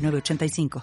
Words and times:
906985. 0.00 0.82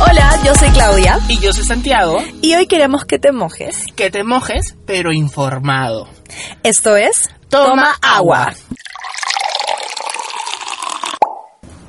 Hola, 0.00 0.38
yo 0.44 0.54
soy 0.54 0.68
Claudia. 0.70 1.18
Y 1.28 1.38
yo 1.38 1.52
soy 1.52 1.64
Santiago. 1.64 2.18
Y 2.42 2.54
hoy 2.54 2.66
queremos 2.66 3.04
que 3.04 3.18
te 3.18 3.32
mojes. 3.32 3.84
Que 3.94 4.10
te 4.10 4.24
mojes, 4.24 4.76
pero 4.86 5.12
informado. 5.12 6.08
Esto 6.62 6.96
es 6.96 7.30
Toma, 7.48 7.94
agua. 8.02 8.52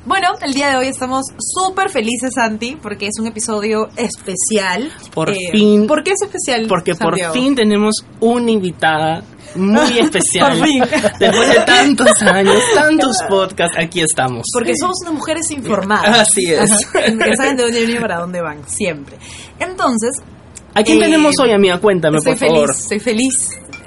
Bueno, 0.06 0.28
el 0.42 0.54
día 0.54 0.70
de 0.70 0.78
hoy 0.78 0.88
estamos 0.88 1.26
súper 1.40 1.90
felices, 1.90 2.36
Santi, 2.36 2.78
porque 2.80 3.08
es 3.08 3.14
un 3.20 3.26
episodio 3.26 3.90
especial. 3.98 4.92
Por 5.12 5.34
fin. 5.34 5.88
¿Por 5.88 6.04
qué 6.04 6.12
es 6.12 6.22
especial? 6.22 6.68
Porque 6.68 6.94
Santiago? 6.94 7.34
por 7.34 7.42
fin 7.42 7.56
tenemos 7.56 7.96
una 8.20 8.52
invitada 8.52 9.24
muy 9.56 9.98
especial. 10.00 10.60
Por 10.60 10.68
fin. 10.68 10.84
Después 11.20 11.50
de 11.50 11.60
tantos 11.66 12.22
años, 12.22 12.62
tantos 12.76 13.18
podcasts, 13.30 13.78
aquí 13.80 14.02
estamos. 14.02 14.46
Porque 14.54 14.74
somos 14.80 14.98
unas 15.02 15.16
mujeres 15.16 15.50
informadas. 15.50 16.20
Así 16.20 16.52
es. 16.54 16.70
que 16.94 17.36
saben 17.36 17.58
de 17.58 17.64
dónde 17.64 17.80
vienen 17.80 17.98
y 17.98 18.00
para 18.00 18.20
dónde 18.20 18.42
van, 18.42 18.60
siempre. 18.70 19.18
Entonces. 19.60 20.22
¿A 20.76 20.84
quién 20.84 21.00
eh, 21.00 21.06
tenemos 21.06 21.34
hoy, 21.42 21.52
amiga? 21.52 21.80
Cuéntame, 21.80 22.20
por 22.22 22.38
feliz, 22.38 22.54
favor. 22.54 22.70
estoy 22.70 23.00
feliz 23.00 23.34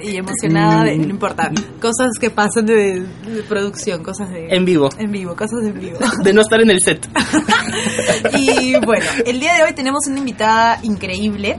y 0.02 0.16
emocionada 0.16 0.84
de, 0.84 0.96
Mm. 0.96 1.02
no 1.02 1.08
importa, 1.10 1.50
cosas 1.80 2.10
que 2.20 2.30
pasan 2.30 2.66
de, 2.66 3.00
de 3.02 3.42
producción, 3.48 4.02
cosas 4.02 4.30
de... 4.30 4.48
En 4.48 4.64
vivo. 4.64 4.88
En 4.98 5.10
vivo, 5.10 5.34
cosas 5.36 5.64
en 5.64 5.78
vivo. 5.78 5.98
De 6.24 6.32
no 6.32 6.40
estar 6.42 6.60
en 6.60 6.70
el 6.70 6.80
set. 6.80 7.08
Y 8.38 8.74
bueno, 8.84 9.04
el 9.26 9.40
día 9.40 9.54
de 9.54 9.62
hoy 9.64 9.72
tenemos 9.74 10.06
una 10.08 10.18
invitada 10.18 10.78
increíble. 10.82 11.58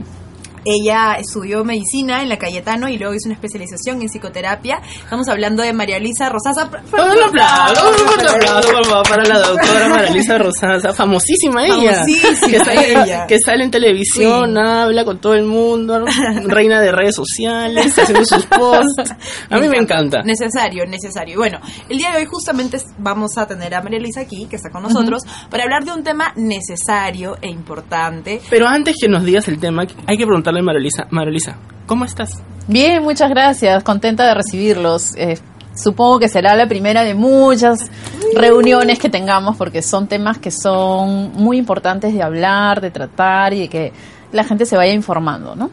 Ella 0.64 1.14
estudió 1.18 1.64
medicina 1.64 2.22
en 2.22 2.28
la 2.28 2.38
Cayetano 2.38 2.88
y 2.88 2.98
luego 2.98 3.14
hizo 3.14 3.28
una 3.28 3.34
especialización 3.34 4.02
en 4.02 4.08
psicoterapia. 4.08 4.80
Estamos 5.02 5.28
hablando 5.28 5.62
de 5.62 5.72
María 5.72 5.98
Luisa 5.98 6.28
Rosasa. 6.28 6.66
Un 6.66 7.22
aplauso, 7.22 7.90
un 7.90 8.28
aplauso 8.28 9.02
para 9.08 9.24
la 9.24 9.38
doctora 9.38 9.88
Maralisa 9.88 10.38
Rosasa, 10.38 10.92
famosísima 10.92 11.66
ella. 11.66 12.04
Famosísima 12.04 12.48
que 12.50 12.58
sale, 12.58 12.92
ella. 12.92 13.26
Que 13.26 13.38
sale 13.38 13.64
en 13.64 13.70
televisión, 13.70 14.56
habla 14.58 15.04
con 15.04 15.20
todo 15.20 15.34
el 15.34 15.44
mundo, 15.44 16.04
reina 16.44 16.80
de 16.80 16.92
redes 16.92 17.14
sociales, 17.14 17.98
haciendo 17.98 18.24
sus 18.24 18.46
posts. 18.58 19.14
A 19.48 19.58
mí 19.58 19.68
me 19.68 19.78
encanta. 19.78 20.22
Necesario, 20.22 20.84
necesario. 20.86 21.34
Y 21.34 21.36
bueno, 21.36 21.58
el 21.88 21.98
día 21.98 22.10
de 22.12 22.18
hoy 22.18 22.26
justamente 22.26 22.78
vamos 22.98 23.36
a 23.38 23.46
tener 23.46 23.74
a 23.74 23.82
María 23.82 24.00
Luisa 24.00 24.20
aquí, 24.20 24.46
que 24.46 24.56
está 24.56 24.70
con 24.70 24.82
nosotros, 24.82 25.22
para 25.48 25.64
hablar 25.64 25.84
de 25.84 25.92
un 25.92 26.02
tema 26.02 26.32
necesario 26.36 27.36
e 27.40 27.48
importante. 27.48 28.40
Pero 28.50 28.66
antes 28.66 28.96
que 29.00 29.08
nos 29.08 29.24
digas 29.24 29.48
el 29.48 29.58
tema, 29.58 29.86
hay 30.06 30.16
que 30.16 30.26
preguntarle 30.50 30.90
a 30.98 31.06
Maralisa, 31.10 31.56
¿cómo 31.86 32.04
estás? 32.04 32.42
Bien, 32.66 33.02
muchas 33.02 33.30
gracias. 33.30 33.82
Contenta 33.82 34.26
de 34.26 34.34
recibirlos. 34.34 35.14
Eh, 35.16 35.38
supongo 35.74 36.18
que 36.18 36.28
será 36.28 36.54
la 36.54 36.66
primera 36.66 37.04
de 37.04 37.14
muchas 37.14 37.90
reuniones 38.34 38.98
que 38.98 39.08
tengamos 39.08 39.56
porque 39.56 39.82
son 39.82 40.08
temas 40.08 40.38
que 40.38 40.50
son 40.50 41.32
muy 41.32 41.58
importantes 41.58 42.12
de 42.14 42.22
hablar, 42.22 42.80
de 42.80 42.90
tratar 42.90 43.52
y 43.54 43.60
de 43.60 43.68
que 43.68 43.92
la 44.32 44.44
gente 44.44 44.66
se 44.66 44.76
vaya 44.76 44.92
informando, 44.92 45.54
¿no? 45.54 45.70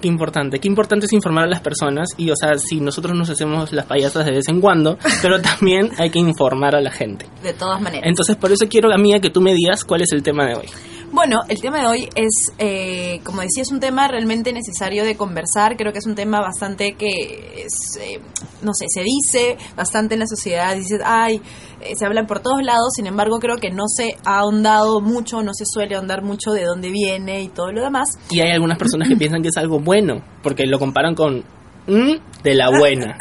Qué 0.00 0.06
importante, 0.06 0.60
qué 0.60 0.68
importante 0.68 1.06
es 1.06 1.12
informar 1.12 1.44
a 1.44 1.48
las 1.48 1.60
personas 1.60 2.10
y, 2.16 2.30
o 2.30 2.36
sea, 2.36 2.56
si 2.56 2.80
nosotros 2.80 3.16
nos 3.16 3.30
hacemos 3.30 3.72
las 3.72 3.84
payasas 3.84 4.24
de 4.24 4.30
vez 4.30 4.48
en 4.48 4.60
cuando, 4.60 4.96
pero 5.22 5.40
también 5.40 5.90
hay 5.98 6.10
que 6.10 6.20
informar 6.20 6.76
a 6.76 6.80
la 6.80 6.92
gente. 6.92 7.26
De 7.42 7.52
todas 7.52 7.80
maneras. 7.80 8.06
Entonces, 8.06 8.36
por 8.36 8.52
eso 8.52 8.66
quiero, 8.70 8.92
amiga, 8.94 9.18
que 9.18 9.30
tú 9.30 9.40
me 9.40 9.52
digas 9.54 9.84
cuál 9.84 10.02
es 10.02 10.12
el 10.12 10.22
tema 10.22 10.46
de 10.46 10.54
hoy. 10.54 10.66
Bueno, 11.10 11.40
el 11.48 11.60
tema 11.60 11.80
de 11.80 11.86
hoy 11.86 12.08
es, 12.14 12.52
eh, 12.58 13.20
como 13.24 13.40
decía, 13.40 13.62
es 13.62 13.72
un 13.72 13.80
tema 13.80 14.08
realmente 14.08 14.52
necesario 14.52 15.04
de 15.04 15.16
conversar. 15.16 15.76
Creo 15.76 15.92
que 15.92 15.98
es 15.98 16.06
un 16.06 16.14
tema 16.14 16.40
bastante 16.40 16.94
que, 16.94 17.64
es, 17.64 17.98
eh, 18.00 18.20
no 18.62 18.72
sé, 18.74 18.86
se 18.88 19.02
dice 19.02 19.56
bastante 19.74 20.14
en 20.14 20.20
la 20.20 20.26
sociedad. 20.26 20.76
Dices, 20.76 21.00
ay, 21.04 21.40
eh, 21.80 21.94
se 21.96 22.04
hablan 22.04 22.26
por 22.26 22.40
todos 22.40 22.62
lados. 22.62 22.92
Sin 22.94 23.06
embargo, 23.06 23.38
creo 23.38 23.56
que 23.56 23.70
no 23.70 23.84
se 23.88 24.16
ha 24.24 24.40
ahondado 24.40 25.00
mucho, 25.00 25.42
no 25.42 25.54
se 25.54 25.64
suele 25.66 25.96
ahondar 25.96 26.22
mucho 26.22 26.52
de 26.52 26.64
dónde 26.64 26.90
viene 26.90 27.42
y 27.42 27.48
todo 27.48 27.72
lo 27.72 27.82
demás. 27.82 28.10
Y 28.30 28.40
hay 28.40 28.50
algunas 28.50 28.78
personas 28.78 29.08
que 29.08 29.16
piensan 29.18 29.42
que 29.42 29.48
es 29.48 29.56
algo 29.56 29.80
bueno, 29.80 30.22
porque 30.42 30.66
lo 30.66 30.78
comparan 30.78 31.14
con 31.14 31.38
mm, 31.86 32.42
de 32.42 32.54
la 32.54 32.70
buena, 32.70 33.16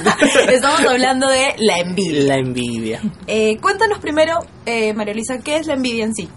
Estamos 0.48 0.80
hablando 0.80 1.28
de 1.28 1.54
la 1.58 1.78
envidia. 1.78 2.22
la 2.22 2.36
envidia. 2.36 3.00
Eh, 3.26 3.56
cuéntanos 3.60 3.98
primero, 3.98 4.38
eh, 4.66 4.92
María 4.94 5.14
Luisa, 5.14 5.38
¿qué 5.38 5.56
es 5.56 5.66
la 5.66 5.74
envidia 5.74 6.04
en 6.04 6.14
sí? 6.14 6.28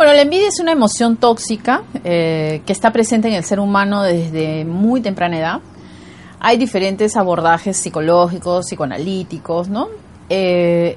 Bueno, 0.00 0.14
la 0.14 0.22
envidia 0.22 0.48
es 0.48 0.58
una 0.60 0.72
emoción 0.72 1.18
tóxica 1.18 1.82
eh, 2.04 2.62
que 2.64 2.72
está 2.72 2.90
presente 2.90 3.28
en 3.28 3.34
el 3.34 3.44
ser 3.44 3.60
humano 3.60 4.02
desde 4.02 4.64
muy 4.64 5.02
temprana 5.02 5.38
edad. 5.38 5.60
Hay 6.38 6.56
diferentes 6.56 7.18
abordajes 7.18 7.76
psicológicos, 7.76 8.64
psicoanalíticos, 8.64 9.68
¿no? 9.68 9.88
Eh, 10.30 10.96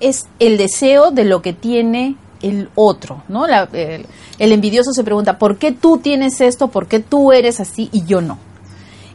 es 0.00 0.26
el 0.38 0.58
deseo 0.58 1.12
de 1.12 1.24
lo 1.24 1.40
que 1.40 1.54
tiene 1.54 2.16
el 2.42 2.68
otro, 2.74 3.22
¿no? 3.26 3.46
La- 3.46 3.70
el, 3.72 4.52
envidioso 4.52 4.92
se 4.92 5.02
pregunta, 5.02 5.38
¿por 5.38 5.56
qué 5.56 5.72
tú 5.72 5.96
tienes 5.96 6.42
esto? 6.42 6.68
¿Por 6.68 6.88
qué 6.88 7.00
tú 7.00 7.32
eres 7.32 7.58
así 7.58 7.88
y 7.90 8.04
yo 8.04 8.20
no? 8.20 8.38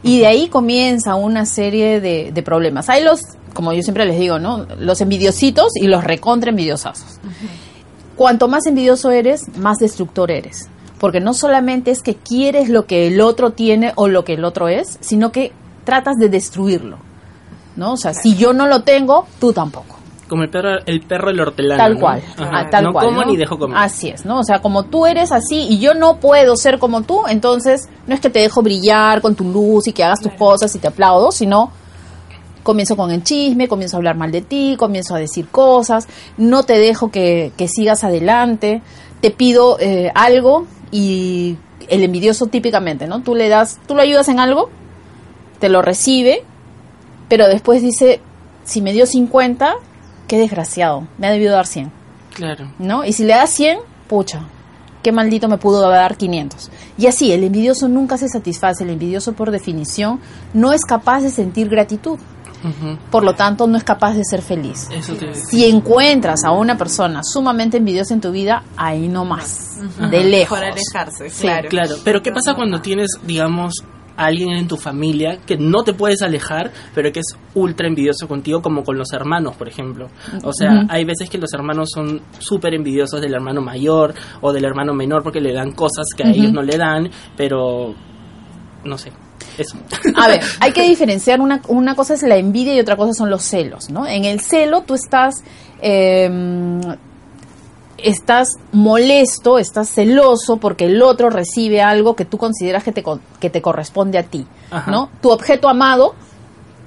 Y 0.02 0.18
de 0.18 0.26
ahí 0.26 0.48
comienza 0.48 1.14
una 1.14 1.46
serie 1.46 2.00
de, 2.00 2.42
problemas. 2.42 2.88
Hay 2.88 3.04
los, 3.04 3.20
como 3.54 3.72
yo 3.72 3.82
siempre 3.82 4.04
les 4.04 4.18
digo, 4.18 4.40
¿no? 4.40 4.66
Los 4.80 5.00
envidiositos 5.00 5.76
y 5.76 5.86
los 5.86 6.02
recontra 6.02 6.50
envidiosados. 6.50 7.20
Cuanto 8.18 8.48
más 8.48 8.66
envidioso 8.66 9.12
eres, 9.12 9.56
más 9.58 9.78
destructor 9.78 10.32
eres. 10.32 10.68
Porque 10.98 11.20
no 11.20 11.34
solamente 11.34 11.92
es 11.92 12.02
que 12.02 12.16
quieres 12.16 12.68
lo 12.68 12.84
que 12.84 13.06
el 13.06 13.20
otro 13.20 13.52
tiene 13.52 13.92
o 13.94 14.08
lo 14.08 14.24
que 14.24 14.34
el 14.34 14.44
otro 14.44 14.66
es, 14.66 14.98
sino 15.00 15.30
que 15.30 15.52
tratas 15.84 16.16
de 16.16 16.28
destruirlo. 16.28 16.98
¿No? 17.76 17.92
O 17.92 17.96
sea, 17.96 18.14
si 18.14 18.34
yo 18.34 18.52
no 18.52 18.66
lo 18.66 18.82
tengo, 18.82 19.28
tú 19.38 19.52
tampoco. 19.52 19.98
Como 20.28 20.42
el 20.42 20.50
perro, 20.50 20.80
el 20.84 21.00
perro 21.02 21.28
del 21.28 21.40
hortelano. 21.40 21.80
Tal 21.80 21.96
cual. 21.96 22.22
Ah, 22.38 22.68
tal 22.68 22.86
no 22.86 22.92
cual, 22.92 23.06
como 23.06 23.20
¿no? 23.20 23.26
ni 23.28 23.36
dejo 23.36 23.56
comer. 23.56 23.78
Así 23.78 24.08
es, 24.08 24.24
¿no? 24.24 24.40
O 24.40 24.44
sea, 24.44 24.60
como 24.60 24.82
tú 24.82 25.06
eres 25.06 25.30
así 25.30 25.68
y 25.70 25.78
yo 25.78 25.94
no 25.94 26.16
puedo 26.16 26.56
ser 26.56 26.80
como 26.80 27.02
tú, 27.02 27.20
entonces 27.28 27.88
no 28.08 28.14
es 28.16 28.20
que 28.20 28.30
te 28.30 28.40
dejo 28.40 28.62
brillar 28.62 29.22
con 29.22 29.36
tu 29.36 29.44
luz 29.44 29.86
y 29.86 29.92
que 29.92 30.02
hagas 30.02 30.20
tus 30.20 30.32
cosas 30.32 30.74
y 30.74 30.80
te 30.80 30.88
aplaudo, 30.88 31.30
sino 31.30 31.70
comienzo 32.68 32.98
con 32.98 33.10
el 33.10 33.24
chisme, 33.24 33.66
comienzo 33.66 33.96
a 33.96 33.98
hablar 33.98 34.18
mal 34.18 34.30
de 34.30 34.42
ti, 34.42 34.76
comienzo 34.78 35.14
a 35.14 35.18
decir 35.18 35.48
cosas, 35.48 36.06
no 36.36 36.64
te 36.64 36.78
dejo 36.78 37.10
que, 37.10 37.50
que 37.56 37.66
sigas 37.66 38.04
adelante, 38.04 38.82
te 39.22 39.30
pido 39.30 39.78
eh, 39.80 40.12
algo 40.14 40.66
y 40.90 41.56
el 41.88 42.04
envidioso 42.04 42.48
típicamente, 42.48 43.06
¿no? 43.06 43.22
Tú 43.22 43.34
le 43.34 43.48
das, 43.48 43.78
tú 43.86 43.94
lo 43.94 44.02
ayudas 44.02 44.28
en 44.28 44.38
algo, 44.38 44.68
te 45.60 45.70
lo 45.70 45.80
recibe, 45.80 46.44
pero 47.30 47.48
después 47.48 47.80
dice, 47.80 48.20
si 48.64 48.82
me 48.82 48.92
dio 48.92 49.06
50, 49.06 49.74
qué 50.26 50.36
desgraciado, 50.38 51.08
me 51.16 51.28
ha 51.28 51.30
debido 51.30 51.54
dar 51.54 51.66
100. 51.66 51.90
Claro. 52.34 52.70
¿no? 52.78 53.02
Y 53.02 53.14
si 53.14 53.24
le 53.24 53.32
das 53.32 53.48
100, 53.48 53.78
pucha, 54.08 54.42
qué 55.02 55.10
maldito 55.10 55.48
me 55.48 55.56
pudo 55.56 55.88
dar 55.88 56.18
500. 56.18 56.70
Y 56.98 57.06
así, 57.06 57.32
el 57.32 57.44
envidioso 57.44 57.88
nunca 57.88 58.18
se 58.18 58.28
satisface, 58.28 58.84
el 58.84 58.90
envidioso 58.90 59.32
por 59.32 59.50
definición 59.50 60.20
no 60.52 60.74
es 60.74 60.82
capaz 60.84 61.22
de 61.22 61.30
sentir 61.30 61.70
gratitud, 61.70 62.18
Por 63.10 63.24
lo 63.24 63.34
tanto 63.34 63.66
no 63.66 63.76
es 63.76 63.84
capaz 63.84 64.14
de 64.14 64.24
ser 64.24 64.42
feliz. 64.42 64.88
Eso 64.92 65.14
te 65.14 65.34
Si 65.34 65.64
encuentras 65.64 66.44
a 66.44 66.52
una 66.52 66.76
persona 66.76 67.22
sumamente 67.22 67.76
envidiosa 67.76 68.14
en 68.14 68.20
tu 68.20 68.30
vida, 68.30 68.62
ahí 68.76 69.08
no 69.08 69.24
más, 69.24 69.78
de 70.10 70.24
lejos. 70.24 70.58
Para 70.58 70.72
alejarse, 70.72 71.30
Sí, 71.30 71.42
claro. 71.42 71.68
Claro, 71.68 71.94
pero 72.04 72.22
¿qué 72.22 72.32
pasa 72.32 72.54
cuando 72.54 72.80
tienes, 72.80 73.10
digamos, 73.24 73.74
a 74.16 74.26
alguien 74.26 74.50
en 74.50 74.66
tu 74.66 74.76
familia 74.76 75.38
que 75.46 75.56
no 75.56 75.84
te 75.84 75.94
puedes 75.94 76.22
alejar, 76.22 76.72
pero 76.94 77.12
que 77.12 77.20
es 77.20 77.36
ultra 77.54 77.86
envidioso 77.86 78.26
contigo, 78.26 78.60
como 78.60 78.82
con 78.82 78.98
los 78.98 79.12
hermanos, 79.12 79.54
por 79.56 79.68
ejemplo? 79.68 80.08
O 80.42 80.52
sea, 80.52 80.86
hay 80.88 81.04
veces 81.04 81.30
que 81.30 81.38
los 81.38 81.52
hermanos 81.52 81.90
son 81.94 82.20
súper 82.38 82.74
envidiosos 82.74 83.20
del 83.20 83.34
hermano 83.34 83.60
mayor 83.60 84.14
o 84.40 84.52
del 84.52 84.64
hermano 84.64 84.92
menor 84.94 85.22
porque 85.22 85.40
le 85.40 85.52
dan 85.52 85.72
cosas 85.72 86.06
que 86.16 86.24
a 86.24 86.30
ellos 86.30 86.52
no 86.52 86.62
le 86.62 86.76
dan, 86.76 87.10
pero 87.36 87.94
no 88.84 88.98
sé, 88.98 89.12
eso. 89.62 89.76
A 90.16 90.28
ver, 90.28 90.40
hay 90.60 90.72
que 90.72 90.82
diferenciar 90.82 91.40
una, 91.40 91.60
una 91.68 91.94
cosa 91.94 92.14
es 92.14 92.22
la 92.22 92.36
envidia 92.36 92.74
y 92.74 92.80
otra 92.80 92.96
cosa 92.96 93.14
son 93.14 93.30
los 93.30 93.42
celos, 93.42 93.90
¿no? 93.90 94.06
En 94.06 94.24
el 94.24 94.40
celo 94.40 94.82
tú 94.82 94.94
estás 94.94 95.42
eh, 95.80 96.80
estás 97.98 98.48
molesto, 98.72 99.58
estás 99.58 99.88
celoso 99.90 100.58
porque 100.58 100.86
el 100.86 101.02
otro 101.02 101.30
recibe 101.30 101.82
algo 101.82 102.14
que 102.14 102.24
tú 102.24 102.38
consideras 102.38 102.84
que 102.84 102.92
te, 102.92 103.02
que 103.40 103.50
te 103.50 103.60
corresponde 103.60 104.18
a 104.18 104.22
ti, 104.22 104.46
Ajá. 104.70 104.90
¿no? 104.90 105.10
Tu 105.20 105.30
objeto 105.30 105.68
amado, 105.68 106.14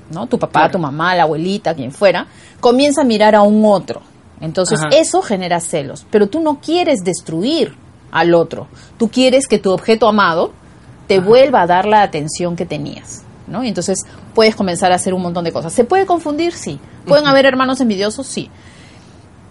¿no? 0.09 0.27
Tu 0.27 0.39
papá, 0.39 0.62
Claro. 0.62 0.71
tu 0.73 0.79
mamá, 0.79 1.13
la 1.15 1.23
abuelita, 1.23 1.75
quien 1.75 1.91
fuera, 1.91 2.27
comienza 2.59 3.01
a 3.01 3.06
mirar 3.06 3.35
a 3.35 3.41
un 3.41 3.63
otro. 3.65 4.01
Entonces 4.39 4.79
Ajá. 4.79 4.89
eso 4.95 5.21
genera 5.21 5.59
celos, 5.59 6.06
pero 6.09 6.27
tú 6.27 6.39
no 6.39 6.59
quieres 6.62 7.03
destruir 7.03 7.75
al 8.12 8.33
otro, 8.33 8.68
tú 8.97 9.09
quieres 9.09 9.47
que 9.47 9.59
tu 9.59 9.71
objeto 9.71 10.07
amado 10.07 10.53
te 11.11 11.19
vuelva 11.19 11.63
a 11.63 11.67
dar 11.67 11.87
la 11.87 12.03
atención 12.03 12.55
que 12.55 12.65
tenías, 12.65 13.23
¿no? 13.45 13.65
Y 13.65 13.67
entonces 13.67 14.05
puedes 14.33 14.55
comenzar 14.55 14.93
a 14.93 14.95
hacer 14.95 15.13
un 15.13 15.21
montón 15.21 15.43
de 15.43 15.51
cosas. 15.51 15.73
¿Se 15.73 15.83
puede 15.83 16.05
confundir? 16.05 16.53
Sí. 16.53 16.79
¿Pueden 17.05 17.27
haber 17.27 17.45
hermanos 17.45 17.81
envidiosos? 17.81 18.25
Sí. 18.25 18.49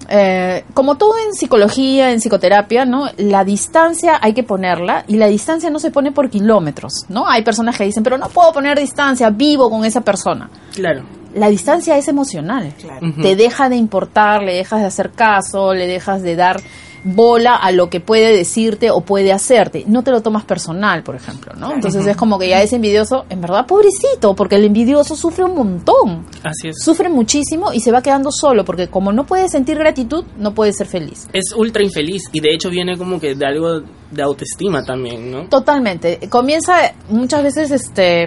Eh, 0.08 0.64
como 0.72 0.96
todo 0.96 1.12
en 1.18 1.34
psicología, 1.34 2.12
en 2.12 2.20
psicoterapia, 2.20 2.86
¿no? 2.86 3.10
La 3.18 3.44
distancia 3.44 4.18
hay 4.22 4.32
que 4.32 4.42
ponerla 4.42 5.04
y 5.06 5.18
la 5.18 5.26
distancia 5.26 5.68
no 5.68 5.78
se 5.78 5.90
pone 5.90 6.12
por 6.12 6.30
kilómetros, 6.30 7.04
¿no? 7.10 7.28
Hay 7.28 7.42
personas 7.42 7.76
que 7.76 7.84
dicen, 7.84 8.02
pero 8.02 8.16
no 8.16 8.30
puedo 8.30 8.54
poner 8.54 8.78
distancia, 8.78 9.28
vivo 9.28 9.68
con 9.68 9.84
esa 9.84 10.00
persona. 10.00 10.48
Claro. 10.72 11.02
La 11.34 11.50
distancia 11.50 11.98
es 11.98 12.08
emocional. 12.08 12.72
Claro. 12.80 13.06
Te 13.20 13.36
deja 13.36 13.68
de 13.68 13.76
importar, 13.76 14.42
le 14.42 14.54
dejas 14.54 14.80
de 14.80 14.86
hacer 14.86 15.10
caso, 15.10 15.74
le 15.74 15.86
dejas 15.86 16.22
de 16.22 16.36
dar 16.36 16.58
bola 17.04 17.56
a 17.56 17.72
lo 17.72 17.88
que 17.90 18.00
puede 18.00 18.34
decirte 18.36 18.90
o 18.90 19.00
puede 19.00 19.32
hacerte. 19.32 19.84
No 19.86 20.02
te 20.02 20.10
lo 20.10 20.22
tomas 20.22 20.44
personal, 20.44 21.02
por 21.02 21.16
ejemplo, 21.16 21.52
¿no? 21.56 21.72
Entonces 21.72 22.06
es 22.06 22.16
como 22.16 22.38
que 22.38 22.48
ya 22.48 22.62
es 22.62 22.72
envidioso, 22.72 23.24
en 23.28 23.40
verdad, 23.40 23.66
pobrecito, 23.66 24.34
porque 24.34 24.56
el 24.56 24.64
envidioso 24.64 25.16
sufre 25.16 25.44
un 25.44 25.54
montón 25.54 26.26
Así 26.42 26.68
es. 26.68 26.82
sufre 26.82 27.08
muchísimo 27.08 27.72
y 27.72 27.80
se 27.80 27.92
va 27.92 28.02
quedando 28.02 28.30
solo 28.30 28.64
porque 28.64 28.88
como 28.88 29.12
no 29.12 29.26
puede 29.26 29.48
sentir 29.48 29.78
gratitud, 29.78 30.24
no 30.38 30.54
puede 30.54 30.72
ser 30.72 30.86
feliz. 30.86 31.28
Es 31.32 31.52
ultra 31.56 31.82
infeliz 31.82 32.22
y 32.32 32.40
de 32.40 32.54
hecho 32.54 32.70
viene 32.70 32.96
como 32.96 33.20
que 33.20 33.34
de 33.34 33.46
algo 33.46 33.82
de 34.10 34.22
autoestima 34.22 34.84
también, 34.84 35.30
¿no? 35.30 35.48
Totalmente. 35.48 36.18
Comienza 36.28 36.92
muchas 37.08 37.42
veces 37.44 37.70
este 37.70 38.26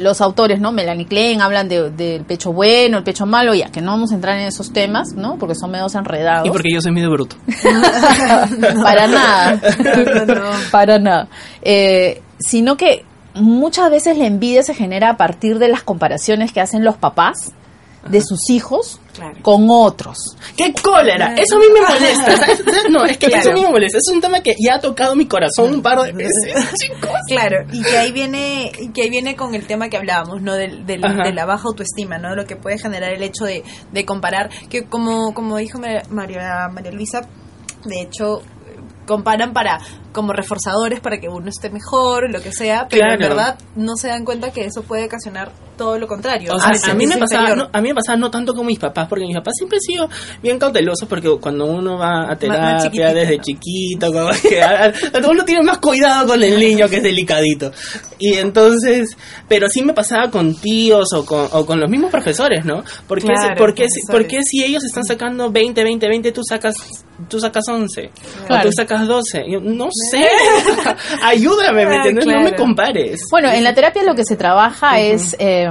los 0.00 0.20
autores, 0.20 0.60
¿no? 0.60 0.72
Melanie 0.72 1.06
Klein 1.06 1.40
hablan 1.40 1.68
de- 1.68 1.90
del 1.90 2.24
pecho 2.24 2.52
bueno, 2.52 2.98
el 2.98 3.04
pecho 3.04 3.24
malo, 3.24 3.54
ya 3.54 3.70
que 3.70 3.80
no 3.80 3.92
vamos 3.92 4.10
a 4.10 4.16
entrar 4.16 4.36
en 4.38 4.46
esos 4.46 4.72
temas, 4.72 5.12
¿no? 5.14 5.36
Porque 5.38 5.54
son 5.54 5.70
medios 5.70 5.94
enredados. 5.94 6.46
Y 6.48 6.50
porque 6.50 6.70
yo 6.72 6.80
soy 6.80 6.90
medio 6.92 7.10
bruto. 7.10 7.36
Para 8.82 9.06
nada. 9.06 9.60
Para 10.70 10.98
nada. 10.98 11.28
Eh, 11.62 12.22
sino 12.38 12.76
que 12.76 13.04
muchas 13.34 13.90
veces 13.90 14.18
la 14.18 14.26
envidia 14.26 14.62
se 14.62 14.74
genera 14.74 15.10
a 15.10 15.16
partir 15.16 15.58
de 15.58 15.68
las 15.68 15.82
comparaciones 15.82 16.52
que 16.52 16.60
hacen 16.60 16.84
los 16.84 16.96
papás 16.96 17.52
de 18.08 18.20
sus 18.22 18.50
hijos 18.50 19.00
Claro. 19.14 19.36
con 19.40 19.66
otros. 19.70 20.18
¡Qué 20.56 20.74
cólera! 20.74 21.34
Eso 21.36 21.56
a 21.56 21.58
mí 21.58 21.64
me 21.72 21.80
molesta. 21.80 22.36
¿sabes? 22.36 22.62
No, 22.90 23.04
es 23.06 23.16
que 23.16 23.26
eso 23.28 23.50
a 23.50 23.54
mí 23.54 23.62
me 23.62 23.70
molesta. 23.70 23.96
Es 23.98 24.08
un 24.14 24.20
tema 24.20 24.40
que 24.42 24.54
ya 24.58 24.74
ha 24.74 24.80
tocado 24.80 25.14
mi 25.16 25.26
corazón 25.26 25.72
un 25.74 25.82
par 25.82 26.00
de 26.02 26.12
veces, 26.12 26.54
chicos. 26.82 27.10
Claro, 27.28 27.64
y 27.72 27.82
que 27.82 27.96
ahí 27.96 28.12
viene, 28.12 28.70
y 28.78 28.88
que 28.92 29.02
ahí 29.02 29.10
viene 29.10 29.34
con 29.34 29.54
el 29.54 29.66
tema 29.66 29.88
que 29.88 29.96
hablábamos, 29.96 30.42
¿no? 30.42 30.54
Del, 30.54 30.84
del- 30.84 31.02
Ajá. 31.04 31.22
de 31.24 31.32
la 31.32 31.46
baja 31.46 31.64
autoestima, 31.68 32.18
¿no? 32.18 32.34
Lo 32.36 32.44
que 32.44 32.56
puede 32.56 32.78
generar 32.78 33.12
el 33.12 33.22
hecho 33.22 33.44
de, 33.46 33.64
de 33.90 34.04
comparar, 34.04 34.50
que 34.68 34.84
como, 34.84 35.32
como 35.32 35.56
dijo 35.56 35.78
María, 35.78 36.68
María 36.70 36.90
Luisa, 36.92 37.22
de 37.86 38.02
hecho, 38.02 38.42
comparan 39.06 39.52
para 39.54 39.78
como 40.16 40.32
reforzadores 40.32 41.00
para 41.00 41.18
que 41.20 41.28
uno 41.28 41.50
esté 41.50 41.68
mejor, 41.68 42.30
lo 42.32 42.40
que 42.40 42.50
sea, 42.50 42.86
pero 42.88 43.02
en 43.12 43.18
Claro. 43.18 43.34
verdad 43.36 43.58
no 43.76 43.96
se 43.96 44.08
dan 44.08 44.24
cuenta 44.24 44.50
que 44.50 44.64
eso 44.64 44.82
puede 44.82 45.04
ocasionar 45.04 45.52
todo 45.76 45.98
lo 45.98 46.06
contrario. 46.08 46.50
O 46.54 46.58
sea, 46.58 46.92
a 46.92 46.94
mí 46.94 47.06
me 47.06 47.18
pasaba, 47.18 47.54
no, 47.54 47.68
a 47.70 47.80
mí 47.82 47.88
me 47.90 47.94
pasaba 47.94 48.16
no 48.16 48.30
tanto 48.30 48.54
con 48.54 48.64
mis 48.64 48.78
papás, 48.78 49.06
porque 49.08 49.26
mis 49.26 49.36
papás 49.36 49.52
siempre 49.58 49.76
han 49.76 49.82
sido 49.82 50.08
bien 50.42 50.58
cautelosos, 50.58 51.06
porque 51.06 51.28
cuando 51.38 51.66
uno 51.66 51.98
va 51.98 52.32
a 52.32 52.36
terapia 52.38 53.12
desde 53.12 53.36
¿no? 53.36 53.42
chiquito, 53.42 54.10
como 54.10 54.30
que 54.48 54.62
a- 54.62 54.86
a- 54.86 55.28
uno 55.30 55.44
tiene 55.44 55.62
más 55.62 55.76
cuidado 55.78 56.28
con 56.28 56.42
el 56.42 56.58
niño 56.58 56.88
que 56.88 56.96
es 56.96 57.02
delicadito. 57.02 57.70
Y 58.18 58.34
entonces, 58.34 59.18
pero 59.48 59.68
sí 59.68 59.82
me 59.82 59.92
pasaba 59.92 60.30
con 60.30 60.54
tíos 60.54 61.12
o 61.12 61.26
con, 61.26 61.46
o 61.52 61.66
con 61.66 61.78
los 61.78 61.90
mismos 61.90 62.10
profesores, 62.10 62.64
¿no? 62.64 62.82
Porque, 63.06 63.26
Claro, 63.26 63.42
si, 63.54 63.58
porque, 63.58 63.86
porque 64.10 64.38
si 64.42 64.64
ellos 64.64 64.82
están 64.82 65.04
sacando 65.04 65.50
20, 65.50 65.84
20, 65.84 66.08
20, 66.08 66.32
tú 66.32 66.40
sacas 66.42 66.74
tú 67.28 67.40
sacas 67.40 67.64
11 67.68 68.10
o 68.50 68.60
tú 68.62 68.72
sacas 68.72 69.06
12. 69.06 69.44
Yo, 69.50 69.60
no 69.60 69.88
sé. 70.10 70.28
Ayúdame, 71.22 71.86
¿me 71.86 71.92
Ah, 71.92 71.96
entiendes? 71.96 72.26
No 72.26 72.32
claro. 72.32 72.44
me 72.50 72.56
compares. 72.56 73.22
Bueno, 73.30 73.48
en 73.50 73.64
la 73.64 73.74
terapia 73.74 74.02
lo 74.02 74.14
que 74.14 74.24
se 74.24 74.36
trabaja 74.36 74.98
es 75.00 75.34
eh, 75.38 75.70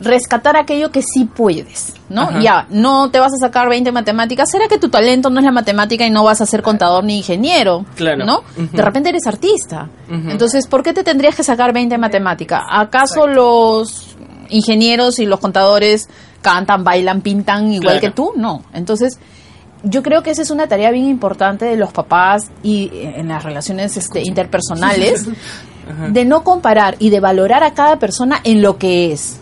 rescatar 0.00 0.56
aquello 0.56 0.90
que 0.90 1.02
sí 1.02 1.24
puedes, 1.26 1.94
¿no? 2.08 2.22
Ajá. 2.22 2.40
Ya, 2.40 2.66
no 2.70 3.10
te 3.10 3.20
vas 3.20 3.32
a 3.34 3.46
sacar 3.46 3.68
20 3.68 3.92
matemáticas, 3.92 4.50
¿será 4.50 4.66
que 4.66 4.78
tu 4.78 4.88
talento 4.88 5.28
no 5.28 5.40
es 5.40 5.44
la 5.44 5.52
matemática 5.52 6.06
y 6.06 6.10
no 6.10 6.24
vas 6.24 6.40
a 6.40 6.46
ser 6.46 6.62
contador 6.62 7.04
ni 7.04 7.18
ingeniero? 7.18 7.84
Claro. 7.96 8.24
¿No? 8.24 8.42
De 8.56 8.82
repente 8.82 9.10
eres 9.10 9.26
artista. 9.26 9.88
Entonces, 10.08 10.66
¿por 10.66 10.82
qué 10.82 10.92
te 10.94 11.04
tendrías 11.04 11.36
que 11.36 11.44
sacar 11.44 11.72
20 11.74 11.94
en 11.94 12.00
matemática? 12.00 12.62
¿Acaso 12.68 13.26
los 13.26 14.16
ingenieros 14.48 15.18
y 15.18 15.26
los 15.26 15.38
contadores 15.38 16.08
cantan, 16.40 16.82
bailan, 16.82 17.20
pintan 17.20 17.70
igual 17.70 17.98
Claro. 17.98 18.00
que 18.00 18.10
tú? 18.10 18.32
No. 18.36 18.62
Entonces, 18.72 19.18
yo 19.82 20.02
creo 20.02 20.22
que 20.22 20.30
esa 20.30 20.42
es 20.42 20.50
una 20.50 20.66
tarea 20.66 20.90
bien 20.90 21.06
importante 21.06 21.64
de 21.64 21.76
los 21.76 21.92
papás 21.92 22.50
y 22.62 22.90
eh, 22.92 23.14
en 23.16 23.28
las 23.28 23.44
relaciones 23.44 23.96
este, 23.96 24.20
interpersonales 24.20 25.26
de 26.12 26.24
no 26.24 26.44
comparar 26.44 26.96
y 26.98 27.10
de 27.10 27.20
valorar 27.20 27.64
a 27.64 27.74
cada 27.74 27.98
persona 27.98 28.40
en 28.44 28.62
lo 28.62 28.78
que 28.78 29.12
es. 29.12 29.40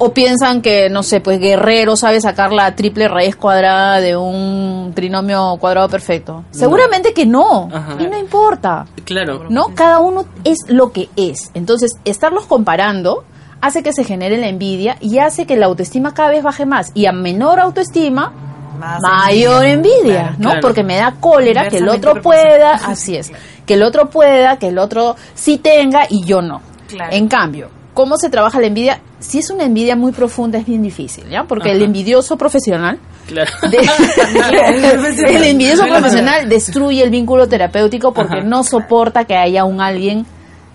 O 0.00 0.14
piensan 0.14 0.62
que, 0.62 0.88
no 0.88 1.02
sé, 1.02 1.20
pues 1.20 1.40
Guerrero 1.40 1.96
sabe 1.96 2.20
sacar 2.20 2.52
la 2.52 2.76
triple 2.76 3.08
raíz 3.08 3.34
cuadrada 3.34 4.00
de 4.00 4.16
un 4.16 4.92
trinomio 4.94 5.56
cuadrado 5.58 5.88
perfecto. 5.88 6.44
Seguramente 6.52 7.12
que 7.12 7.26
no. 7.26 7.68
Ajá. 7.72 7.96
Y 7.98 8.06
no 8.06 8.16
importa. 8.16 8.86
Claro. 9.04 9.46
¿No? 9.48 9.74
Cada 9.74 9.98
uno 9.98 10.24
es 10.44 10.58
lo 10.68 10.92
que 10.92 11.08
es. 11.16 11.50
Entonces, 11.54 11.96
estarlos 12.04 12.46
comparando 12.46 13.24
hace 13.60 13.82
que 13.82 13.92
se 13.92 14.04
genere 14.04 14.38
la 14.38 14.46
envidia 14.46 14.96
y 15.00 15.18
hace 15.18 15.46
que 15.46 15.56
la 15.56 15.66
autoestima 15.66 16.14
cada 16.14 16.30
vez 16.30 16.44
baje 16.44 16.64
más. 16.64 16.92
Y 16.94 17.06
a 17.06 17.12
menor 17.12 17.58
autoestima, 17.58 18.32
Más 18.78 19.00
mayor 19.02 19.64
envidia. 19.66 20.34
¿no? 20.38 20.50
Claro. 20.50 20.60
Porque 20.62 20.82
me 20.84 20.96
da 20.96 21.14
cólera 21.20 21.68
que 21.68 21.78
el 21.78 21.88
otro 21.88 22.22
pueda, 22.22 22.72
así 22.86 23.16
es, 23.16 23.30
que 23.66 23.74
el 23.74 23.82
otro 23.82 24.08
pueda, 24.08 24.58
que 24.58 24.68
el 24.68 24.78
otro 24.78 25.16
sí 25.34 25.58
tenga 25.58 26.06
y 26.08 26.24
yo 26.24 26.40
no. 26.42 26.62
Claro. 26.88 27.12
En 27.12 27.28
cambio, 27.28 27.68
¿cómo 27.94 28.16
se 28.16 28.30
trabaja 28.30 28.60
la 28.60 28.68
envidia? 28.68 29.00
Si 29.18 29.38
es 29.40 29.50
una 29.50 29.64
envidia 29.64 29.96
muy 29.96 30.12
profunda 30.12 30.58
es 30.58 30.64
bien 30.66 30.80
difícil, 30.82 31.28
¿ya? 31.28 31.44
Porque 31.44 31.72
el 31.72 31.82
envidioso 31.82 32.36
profesional, 32.38 32.98
Claro. 33.26 33.50
de- 33.70 33.78
el 35.36 35.44
envidioso 35.44 35.84
profesional 35.86 36.48
destruye 36.48 37.02
el 37.02 37.10
vínculo 37.10 37.46
terapéutico 37.48 38.12
porque 38.12 38.38
Ajá. 38.38 38.46
no 38.46 38.62
soporta 38.64 39.24
que 39.24 39.36
haya 39.36 39.64
un 39.64 39.80
alguien 39.80 40.24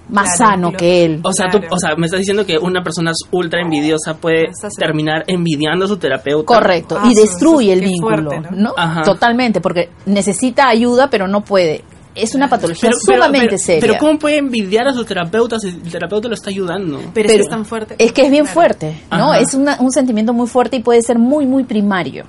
más 0.09 0.35
Claro, 0.35 0.51
sano 0.51 0.71
lo- 0.71 0.77
que 0.77 1.05
él. 1.05 1.19
O 1.23 1.31
sea, 1.33 1.47
Claro. 1.49 1.67
tú, 1.67 1.75
o 1.75 1.77
sea, 1.79 1.95
me 1.95 2.05
estás 2.07 2.19
diciendo 2.19 2.45
que 2.45 2.57
una 2.57 2.83
persona 2.83 3.11
ultra 3.31 3.61
envidiosa 3.61 4.15
puede 4.15 4.45
terminar 4.77 5.23
envidiando 5.27 5.85
a 5.85 5.87
su 5.87 5.97
terapeuta. 5.97 6.45
Correcto, 6.45 6.97
Ah, 6.99 7.09
y 7.11 7.15
destruye 7.15 7.73
el 7.73 7.81
vínculo, 7.81 8.29
fuerte, 8.31 8.49
¿no? 8.51 8.57
¿no? 8.69 8.73
Ajá. 8.77 9.01
Totalmente, 9.03 9.61
porque 9.61 9.89
necesita 10.05 10.67
ayuda, 10.67 11.09
pero 11.09 11.27
no 11.27 11.41
puede. 11.41 11.83
Es 12.15 12.35
una 12.35 12.47
patología 12.47 12.91
Pero, 12.91 12.99
sumamente 12.99 13.47
pero- 13.47 13.57
seria. 13.57 13.81
pero 13.81 13.97
¿cómo 13.97 14.19
puede 14.19 14.37
envidiar 14.37 14.87
a 14.87 14.93
su 14.93 15.03
terapeuta 15.03 15.57
si 15.59 15.69
el 15.69 15.81
terapeuta 15.81 16.27
lo 16.27 16.35
está 16.35 16.51
ayudando? 16.51 16.99
Pero, 17.11 17.27
es 17.29 17.35
que 17.37 17.41
es 17.41 17.49
tan 17.49 17.65
fuerte. 17.65 17.95
Es 17.97 18.11
que 18.11 18.21
es 18.25 18.29
bien 18.29 18.43
Claro. 18.43 18.53
fuerte, 18.53 19.01
¿no? 19.09 19.31
Ajá. 19.31 19.39
Es 19.39 19.55
una- 19.55 19.77
un 19.79 19.91
sentimiento 19.91 20.31
muy 20.31 20.45
fuerte 20.47 20.77
y 20.77 20.81
puede 20.81 21.01
ser 21.01 21.17
muy, 21.17 21.47
muy 21.47 21.63
primario. 21.63 22.25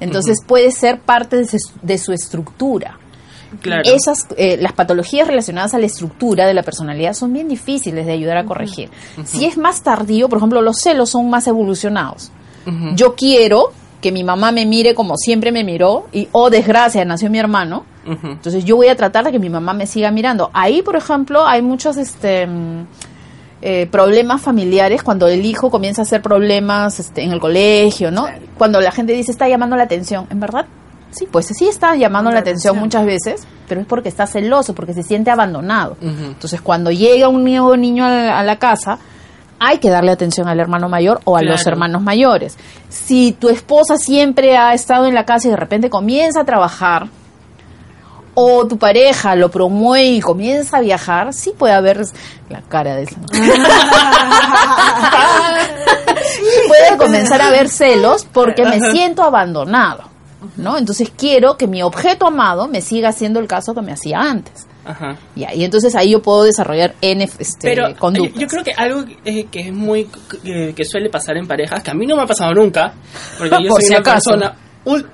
Entonces 0.00 0.38
puede 0.44 0.72
ser 0.72 0.98
parte 1.00 1.36
de 1.36 1.44
su, 1.46 1.56
de 1.82 1.98
su 1.98 2.12
estructura. 2.12 2.98
Claro. 3.60 3.82
Esas, 3.84 4.26
eh, 4.36 4.56
las 4.60 4.72
patologías 4.72 5.26
relacionadas 5.26 5.74
a 5.74 5.78
la 5.78 5.86
estructura 5.86 6.46
de 6.46 6.54
la 6.54 6.62
personalidad 6.62 7.12
son 7.14 7.32
bien 7.32 7.48
difíciles 7.48 8.06
de 8.06 8.12
ayudar 8.12 8.36
a 8.38 8.44
corregir. 8.44 8.90
Si 9.24 9.44
es 9.44 9.58
más 9.58 9.82
tardío, 9.82 10.28
por 10.28 10.38
ejemplo, 10.38 10.62
los 10.62 10.78
celos 10.78 11.10
son 11.10 11.28
más 11.30 11.46
evolucionados. 11.46 12.30
Yo 12.94 13.14
quiero 13.14 13.72
que 14.00 14.12
mi 14.12 14.24
mamá 14.24 14.52
me 14.52 14.66
mire 14.66 14.94
como 14.94 15.16
siempre 15.16 15.52
me 15.52 15.64
miró 15.64 16.06
y, 16.12 16.28
oh 16.32 16.50
desgracia, 16.50 17.04
nació 17.04 17.30
mi 17.30 17.38
hermano. 17.38 17.84
Entonces 18.04 18.64
yo 18.64 18.76
voy 18.76 18.88
a 18.88 18.96
tratar 18.96 19.24
de 19.24 19.32
que 19.32 19.38
mi 19.38 19.48
mamá 19.48 19.72
me 19.74 19.86
siga 19.86 20.10
mirando. 20.10 20.50
Ahí, 20.52 20.82
por 20.82 20.96
ejemplo, 20.96 21.46
hay 21.46 21.62
muchos 21.62 21.96
este, 21.96 22.46
mm, 22.46 22.86
eh, 23.62 23.86
problemas 23.86 24.42
familiares 24.42 25.04
cuando 25.04 25.28
el 25.28 25.46
hijo 25.46 25.70
comienza 25.70 26.02
a 26.02 26.04
hacer 26.04 26.20
problemas 26.20 26.98
este, 26.98 27.22
en 27.22 27.30
el 27.30 27.38
colegio, 27.38 28.10
¿no? 28.10 28.26
Cuando 28.58 28.80
la 28.80 28.90
gente 28.90 29.12
dice 29.12 29.30
está 29.30 29.48
llamando 29.48 29.76
la 29.76 29.84
atención, 29.84 30.26
¿en 30.30 30.40
verdad? 30.40 30.66
Sí, 31.12 31.28
pues 31.30 31.46
sí 31.46 31.68
está 31.68 31.94
llamando 31.94 32.30
la 32.30 32.36
La 32.36 32.40
atención 32.40 32.76
atención. 32.76 33.04
muchas 33.04 33.06
veces, 33.06 33.46
pero 33.68 33.80
es 33.82 33.86
porque 33.86 34.08
está 34.08 34.26
celoso, 34.26 34.74
porque 34.74 34.94
se 34.94 35.02
siente 35.02 35.30
abandonado. 35.30 35.96
Entonces 36.00 36.60
cuando 36.60 36.90
llega 36.90 37.28
un 37.28 37.44
nuevo 37.44 37.76
niño 37.76 38.04
a 38.04 38.08
la, 38.10 38.38
a 38.38 38.42
la 38.42 38.56
casa, 38.58 38.98
hay 39.58 39.78
que 39.78 39.90
darle 39.90 40.10
atención 40.10 40.48
al 40.48 40.58
hermano 40.58 40.88
mayor 40.88 41.20
o 41.24 41.36
a 41.36 41.40
Claro. 41.40 41.52
los 41.56 41.66
hermanos 41.66 42.02
mayores. 42.02 42.56
Si 42.88 43.32
tu 43.32 43.48
esposa 43.48 43.96
siempre 43.96 44.56
ha 44.56 44.74
estado 44.74 45.06
en 45.06 45.14
la 45.14 45.24
casa 45.24 45.46
y 45.46 45.50
de 45.52 45.56
repente 45.56 45.88
comienza 45.90 46.40
a 46.40 46.44
trabajar, 46.44 47.06
o 48.34 48.66
tu 48.66 48.78
pareja 48.78 49.36
lo 49.36 49.50
promueve 49.50 50.06
y 50.06 50.20
comienza 50.20 50.78
a 50.78 50.80
viajar, 50.80 51.34
sí 51.34 51.52
puede 51.56 51.74
haber 51.74 52.00
la 52.48 52.62
cara 52.62 52.96
de 52.96 53.02
esa. 53.02 53.16
puede 56.68 56.96
comenzar 56.98 57.40
a 57.42 57.48
haber 57.48 57.68
celos 57.68 58.26
porque 58.32 58.64
me 58.64 58.80
siento 58.90 59.22
abandonado, 59.22 60.04
¿no? 60.56 60.76
Entonces 60.78 61.12
quiero 61.16 61.56
que 61.56 61.66
mi 61.66 61.82
objeto 61.82 62.26
amado 62.26 62.68
me 62.68 62.80
siga 62.80 63.08
haciendo 63.10 63.40
el 63.40 63.46
caso 63.46 63.74
que 63.74 63.82
me 63.82 63.92
hacía 63.92 64.18
antes. 64.20 64.66
Ajá. 64.84 65.16
Ya, 65.36 65.54
y 65.54 65.64
entonces 65.64 65.94
ahí 65.94 66.10
yo 66.10 66.22
puedo 66.22 66.42
desarrollar 66.42 66.94
N 67.00 67.22
este, 67.38 67.68
Pero 67.68 67.90
yo, 67.90 67.96
conductas. 67.96 68.40
yo 68.40 68.48
creo 68.48 68.64
que 68.64 68.72
algo 68.72 69.04
eh, 69.24 69.44
que 69.44 69.60
es 69.60 69.72
muy 69.72 70.08
que, 70.42 70.74
que 70.74 70.84
suele 70.84 71.08
pasar 71.08 71.36
en 71.36 71.46
parejas, 71.46 71.82
que 71.82 71.90
a 71.90 71.94
mí 71.94 72.04
no 72.06 72.16
me 72.16 72.22
ha 72.22 72.26
pasado 72.26 72.52
nunca, 72.52 72.92
porque 73.38 73.56
yo 73.62 73.68
Por 73.68 73.80
soy 73.80 73.84
si 73.84 73.90
una 73.90 74.00
acaso. 74.00 74.30
persona 74.30 74.56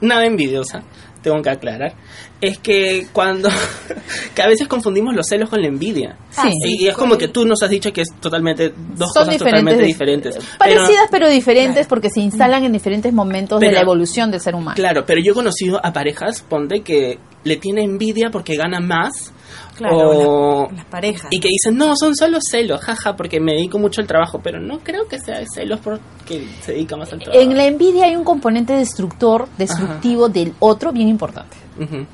nada 0.01 0.25
envidiosa, 0.25 0.83
tengo 1.23 1.41
que 1.43 1.51
aclarar, 1.51 1.95
es 2.41 2.59
que 2.59 3.07
cuando 3.13 3.49
que 4.35 4.43
a 4.43 4.47
veces 4.47 4.69
confundimos 4.69 5.15
los 5.15 5.27
celos 5.27 5.49
con 5.49 5.61
la 5.61 5.69
envidia. 5.69 6.17
Sí. 6.31 6.51
y 6.63 6.87
es 6.87 6.97
como 6.97 7.19
que 7.19 7.29
tú 7.29 7.45
nos 7.45 7.63
has 7.63 7.71
dicho 7.71 7.93
que 7.93 8.03
es 8.03 8.09
totalmente 8.21 8.69
dos 8.71 9.13
Son 9.13 9.25
cosas 9.25 9.35
diferentes, 9.35 9.39
totalmente 9.39 9.85
diferentes. 9.85 10.39
Parecidas 10.59 11.09
pero 11.11 11.29
diferentes 11.29 11.87
porque 11.87 12.11
se 12.11 12.21
instalan 12.21 12.65
en 12.65 12.73
diferentes 12.73 13.13
momentos 13.13 13.61
de 13.61 13.73
la 13.73 13.81
evolución 13.81 14.31
del 14.31 14.41
ser 14.41 14.55
humano. 14.55 14.77
Claro, 14.77 15.05
pero 15.07 15.21
yo 15.21 15.33
he 15.33 15.35
conocido 15.35 15.85
a 15.85 15.93
parejas, 15.93 16.43
ponte, 16.49 16.83
que 16.83 17.19
le 17.45 17.57
tiene 17.57 17.83
envidia 17.83 18.31
porque 18.31 18.57
gana 18.57 18.81
más. 18.81 19.33
Claro, 19.77 20.11
o- 20.11 20.69
la- 20.71 20.77
las 20.77 20.85
parejas. 20.87 21.29
Y 21.31 21.41
que 21.41 21.49
dicen, 21.49 21.77
no, 21.77 21.95
son 21.97 22.15
solo 22.17 22.39
celos, 22.41 22.81
jaja, 22.81 23.17
porque 23.17 23.41
me 23.41 23.53
dedico 23.53 23.79
mucho 23.79 24.01
al 24.01 24.07
trabajo. 24.07 24.41
Pero 24.43 24.61
no 24.61 24.79
creo 24.81 25.07
que 25.09 25.19
sea 25.19 25.43
celos 25.53 25.81
porque 25.81 26.47
se 26.63 26.73
dedica 26.73 26.97
más 26.97 27.13
al 27.13 27.21
trabajo. 27.21 27.41
En 27.41 27.57
la 27.57 27.65
envidia 27.67 28.07
hay 28.07 28.17
un 28.17 28.25
componente 28.25 28.73
destructor, 28.75 29.49
destructivo 29.59 30.29
del 30.29 30.55
otro 30.59 30.93
bien 30.93 31.09
importante. 31.09 31.57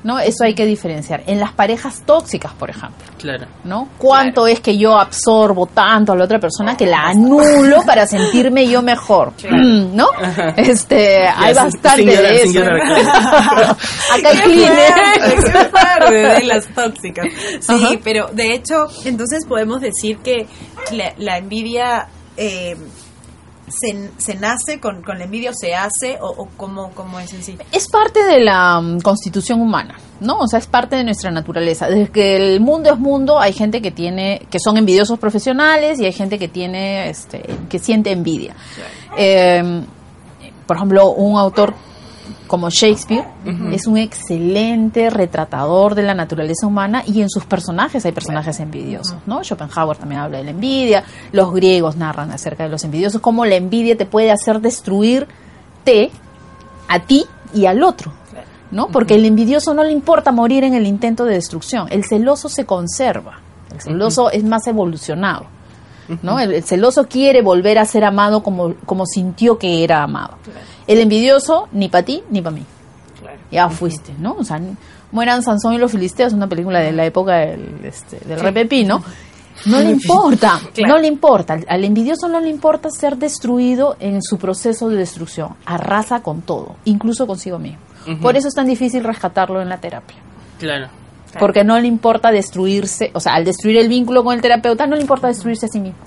¿No? 0.03 0.19
Eso 0.19 0.43
hay 0.43 0.53
que 0.53 0.65
diferenciar. 0.65 1.23
En 1.27 1.39
las 1.39 1.51
parejas 1.53 2.03
tóxicas, 2.05 2.53
por 2.53 2.69
ejemplo, 2.69 3.05
claro. 3.17 3.45
¿no? 3.63 3.89
¿Cuánto 3.97 4.45
es 4.47 4.59
que 4.59 4.77
yo 4.77 4.97
absorbo 4.99 5.65
tanto 5.67 6.11
a 6.13 6.15
la 6.15 6.25
otra 6.25 6.39
persona 6.39 6.77
que 6.77 6.85
la 6.85 7.07
anulo 7.07 7.81
para 7.85 8.05
sentirme 8.07 8.67
yo 8.67 8.81
mejor? 8.81 9.33
Mm, 9.49 9.95
¿no? 9.95 10.07
Este, 10.57 11.27
hay 11.27 11.53
sin- 11.53 11.63
bastante 11.63 12.01
sin 12.01 12.09
llorar, 12.11 12.31
de 12.33 12.41
eso. 12.43 12.51
llorar. 12.53 12.81
Acá 14.13 14.29
hay 14.43 16.39
de 16.39 16.43
las 16.45 16.67
tóxicas. 16.75 17.25
Sí, 17.61 17.73
Ajá. 17.73 17.89
pero 18.03 18.27
de 18.33 18.53
hecho, 18.53 18.87
entonces 19.05 19.45
podemos 19.47 19.81
decir 19.81 20.17
que 20.19 20.45
la, 20.91 21.13
la 21.17 21.37
envidia 21.37 22.07
eh, 22.37 22.75
se, 23.67 24.09
se 24.17 24.35
nace 24.35 24.79
con, 24.79 25.01
con 25.01 25.17
la 25.17 25.25
envidia 25.25 25.51
o 25.51 25.53
se 25.53 25.73
hace 25.73 26.17
o, 26.21 26.27
o 26.27 26.47
cómo, 26.57 26.91
cómo 26.91 27.19
es 27.19 27.33
en 27.33 27.43
sí. 27.43 27.57
Es 27.71 27.87
parte 27.87 28.23
de 28.23 28.39
la 28.39 28.79
mm, 28.79 28.99
constitución 29.01 29.61
humana, 29.61 29.95
¿no? 30.19 30.39
O 30.39 30.47
sea, 30.47 30.59
es 30.59 30.67
parte 30.67 30.95
de 30.95 31.03
nuestra 31.03 31.31
naturaleza. 31.31 31.87
Desde 31.87 32.11
que 32.11 32.35
el 32.35 32.59
mundo 32.59 32.91
es 32.91 32.99
mundo, 32.99 33.39
hay 33.39 33.53
gente 33.53 33.81
que 33.81 33.91
tiene, 33.91 34.45
que 34.49 34.59
son 34.59 34.77
envidiosos 34.77 35.19
profesionales 35.19 35.99
y 35.99 36.05
hay 36.05 36.13
gente 36.13 36.37
que 36.37 36.47
tiene, 36.47 37.09
este, 37.09 37.43
que 37.69 37.79
siente 37.79 38.11
envidia. 38.11 38.55
Eh, 39.17 39.83
por 40.65 40.77
ejemplo, 40.77 41.11
un 41.11 41.37
autor 41.37 41.75
como 42.47 42.69
Shakespeare 42.69 43.25
es 43.71 43.87
un 43.87 43.97
excelente 43.97 45.09
retratador 45.09 45.95
de 45.95 46.03
la 46.03 46.13
naturaleza 46.13 46.67
humana 46.67 47.03
y 47.05 47.21
en 47.21 47.29
sus 47.29 47.45
personajes 47.45 48.05
hay 48.05 48.11
personajes 48.11 48.59
envidiosos, 48.59 49.17
¿no? 49.25 49.43
Schopenhauer 49.43 49.97
también 49.97 50.21
habla 50.21 50.37
de 50.37 50.43
la 50.45 50.51
envidia, 50.51 51.03
los 51.31 51.53
griegos 51.53 51.95
narran 51.95 52.31
acerca 52.31 52.63
de 52.63 52.69
los 52.69 52.83
envidiosos, 52.83 53.21
cómo 53.21 53.45
la 53.45 53.55
envidia 53.55 53.97
te 53.97 54.05
puede 54.05 54.31
hacer 54.31 54.61
destruirte 54.61 56.11
a 56.87 56.99
ti 56.99 57.25
y 57.53 57.65
al 57.65 57.83
otro, 57.83 58.11
¿no? 58.71 58.87
Porque 58.87 59.15
el 59.15 59.25
envidioso 59.25 59.73
no 59.73 59.83
le 59.83 59.91
importa 59.91 60.31
morir 60.31 60.63
en 60.63 60.73
el 60.73 60.85
intento 60.85 61.25
de 61.25 61.33
destrucción, 61.33 61.87
el 61.89 62.05
celoso 62.05 62.47
se 62.49 62.65
conserva, 62.65 63.39
el 63.73 63.81
celoso 63.81 64.29
es 64.29 64.43
más 64.43 64.67
evolucionado, 64.67 65.47
¿no? 66.21 66.39
El, 66.39 66.53
el 66.53 66.63
celoso 66.63 67.07
quiere 67.07 67.41
volver 67.41 67.79
a 67.79 67.85
ser 67.85 68.03
amado 68.03 68.43
como, 68.43 68.75
como 68.85 69.05
sintió 69.07 69.57
que 69.57 69.83
era 69.83 70.03
amado. 70.03 70.37
El 70.87 70.99
envidioso, 70.99 71.67
ni 71.71 71.89
para 71.89 72.05
ti 72.05 72.23
ni 72.29 72.41
para 72.41 72.55
mí. 72.55 72.63
Ya 73.51 73.69
fuiste, 73.69 74.13
¿no? 74.19 74.33
O 74.39 74.43
sea, 74.43 74.59
mueran 75.11 75.41
Sansón 75.43 75.73
y 75.73 75.77
los 75.77 75.91
filisteos, 75.91 76.33
una 76.33 76.47
película 76.47 76.79
de 76.79 76.91
la 76.91 77.05
época 77.05 77.37
del, 77.37 77.79
este, 77.83 78.19
del 78.25 78.39
rey 78.39 78.53
Pepino. 78.53 79.03
No 79.67 79.79
le 79.79 79.89
importa, 79.91 80.59
Claro. 80.73 80.95
no 80.95 80.99
le 80.99 81.07
importa. 81.07 81.57
Al- 81.69 81.85
envidioso 81.85 82.27
no 82.27 82.41
le 82.41 82.49
importa 82.49 82.89
ser 82.89 83.15
destruido 83.15 83.95
en 84.01 84.21
su 84.21 84.37
proceso 84.37 84.89
de 84.89 84.97
destrucción. 84.97 85.55
Arrasa 85.65 86.21
con 86.21 86.41
todo, 86.41 86.75
incluso 86.83 87.25
consigo 87.25 87.57
mismo. 87.57 87.79
Por 88.21 88.35
eso 88.35 88.49
es 88.49 88.53
tan 88.53 88.67
difícil 88.67 89.01
rescatarlo 89.05 89.61
en 89.61 89.69
la 89.69 89.77
terapia. 89.77 90.17
Claro. 90.59 90.87
Porque 91.39 91.63
no 91.63 91.79
le 91.79 91.87
importa 91.87 92.31
destruirse, 92.31 93.11
o 93.13 93.21
sea, 93.21 93.35
al 93.35 93.45
destruir 93.45 93.77
el 93.77 93.87
vínculo 93.87 94.25
con 94.25 94.35
el 94.35 94.41
terapeuta, 94.41 94.87
no 94.87 94.95
le 94.97 95.01
importa 95.01 95.27
destruirse 95.27 95.67
a 95.67 95.69
sí 95.69 95.79
mismo, 95.79 95.99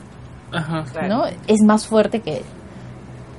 Ajá. 0.53 0.85
¿no? 1.09 1.25
Es 1.47 1.63
más 1.63 1.87
fuerte 1.87 2.21
que 2.21 2.37
él. 2.37 2.45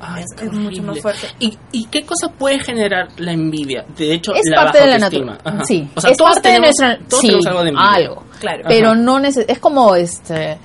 Ay, 0.02 0.24
Es- 0.24 0.42
es 0.42 0.52
mucho 0.54 0.82
más 0.84 1.00
fuerte. 1.02 1.28
¿Y, 1.40 1.58
¿Y 1.72 1.86
qué 1.86 2.06
cosa 2.06 2.30
puede 2.32 2.60
generar 2.60 3.10
la 3.18 3.32
envidia? 3.34 3.86
De 3.98 4.14
hecho, 4.14 4.34
es 4.34 4.42
la 4.50 4.64
parte 4.64 4.78
baja 4.80 4.86
de 4.86 4.92
la 4.94 5.00
naturaleza. 5.00 5.66
Sí, 5.66 5.90
O 5.96 6.02
sea, 6.02 6.12
es 6.12 6.18
todos 6.18 6.32
parte 6.36 6.50
tenemos, 6.50 6.76
de 6.78 6.86
nuestra. 6.88 7.08
todos 7.10 7.22
sí, 7.22 7.28
tenemos 7.28 7.46
algo 7.48 7.64
de 7.64 7.70
envidia. 7.70 7.90
algo. 7.92 8.24
Claro. 8.40 8.64
Pero 8.68 8.96
no 8.96 9.20
neces 9.20 9.46
es 9.48 9.60
como 9.60 9.96
este. 9.96 10.58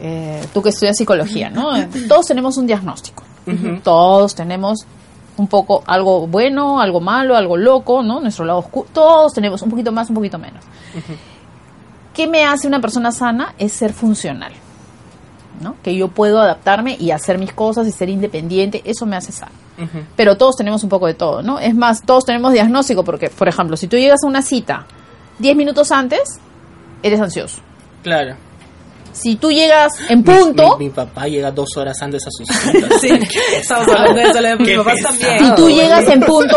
eh, 0.00 0.46
tú 0.54 0.62
que 0.62 0.68
estudias 0.68 0.96
psicología, 0.96 1.50
¿no? 1.50 1.70
Todos 2.08 2.26
tenemos 2.26 2.56
un 2.56 2.66
diagnóstico. 2.66 3.24
Todos 3.82 4.34
tenemos 4.34 4.86
un 5.38 5.46
poco 5.46 5.82
algo 5.86 6.26
bueno, 6.26 6.80
algo 6.80 7.00
malo, 7.00 7.36
algo 7.36 7.56
loco, 7.56 8.02
¿no? 8.02 8.20
Nuestro 8.20 8.44
lado 8.44 8.58
oscuro. 8.58 8.88
Todos 8.92 9.32
tenemos 9.32 9.62
un 9.62 9.70
poquito 9.70 9.90
más, 9.92 10.08
un 10.10 10.16
poquito 10.16 10.38
menos. 10.38 10.62
¿Qué 12.14 12.26
me 12.26 12.44
hace 12.44 12.66
una 12.66 12.80
persona 12.80 13.12
sana? 13.12 13.54
Es 13.58 13.72
ser 13.72 13.92
funcional. 13.92 14.52
¿No? 15.60 15.76
Que 15.82 15.94
yo 15.94 16.08
puedo 16.08 16.40
adaptarme 16.40 16.96
y 16.98 17.10
hacer 17.10 17.38
mis 17.38 17.52
cosas 17.52 17.86
y 17.86 17.92
ser 17.92 18.08
independiente, 18.08 18.82
eso 18.84 19.06
me 19.06 19.16
hace 19.16 19.32
sano. 19.32 19.52
Pero 20.16 20.36
todos 20.36 20.56
tenemos 20.56 20.82
un 20.82 20.88
poco 20.88 21.06
de 21.06 21.14
todo, 21.14 21.40
¿no? 21.42 21.60
Es 21.60 21.74
más, 21.74 22.02
todos 22.02 22.24
tenemos 22.24 22.52
diagnóstico 22.52 23.04
porque, 23.04 23.30
por 23.30 23.46
ejemplo, 23.46 23.76
si 23.76 23.86
tú 23.86 23.96
llegas 23.96 24.24
a 24.24 24.26
una 24.26 24.42
cita 24.42 24.86
10 25.38 25.56
minutos 25.56 25.92
antes, 25.92 26.40
eres 27.02 27.20
ansioso. 27.20 27.60
Claro. 28.02 28.34
Si 29.12 29.36
tú 29.36 29.50
llegas 29.50 29.92
en 30.08 30.22
punto, 30.22 30.76
Mi, 30.78 30.86
mi 30.86 30.90
papá 30.90 31.26
llega 31.28 31.50
dos 31.50 31.76
horas 31.76 32.00
antes 32.02 32.24
a 32.26 32.30
sus 32.30 32.46
citas. 32.46 32.90
Sí, 33.00 33.08
estamos 33.54 33.88
hablando 33.88 34.14
de 34.14 34.22
eso, 34.22 34.42
de 34.42 35.02
también. 35.02 35.44
si 35.44 35.54
tú 35.54 35.68
llegas 35.68 36.08
en 36.08 36.20
punto, 36.20 36.56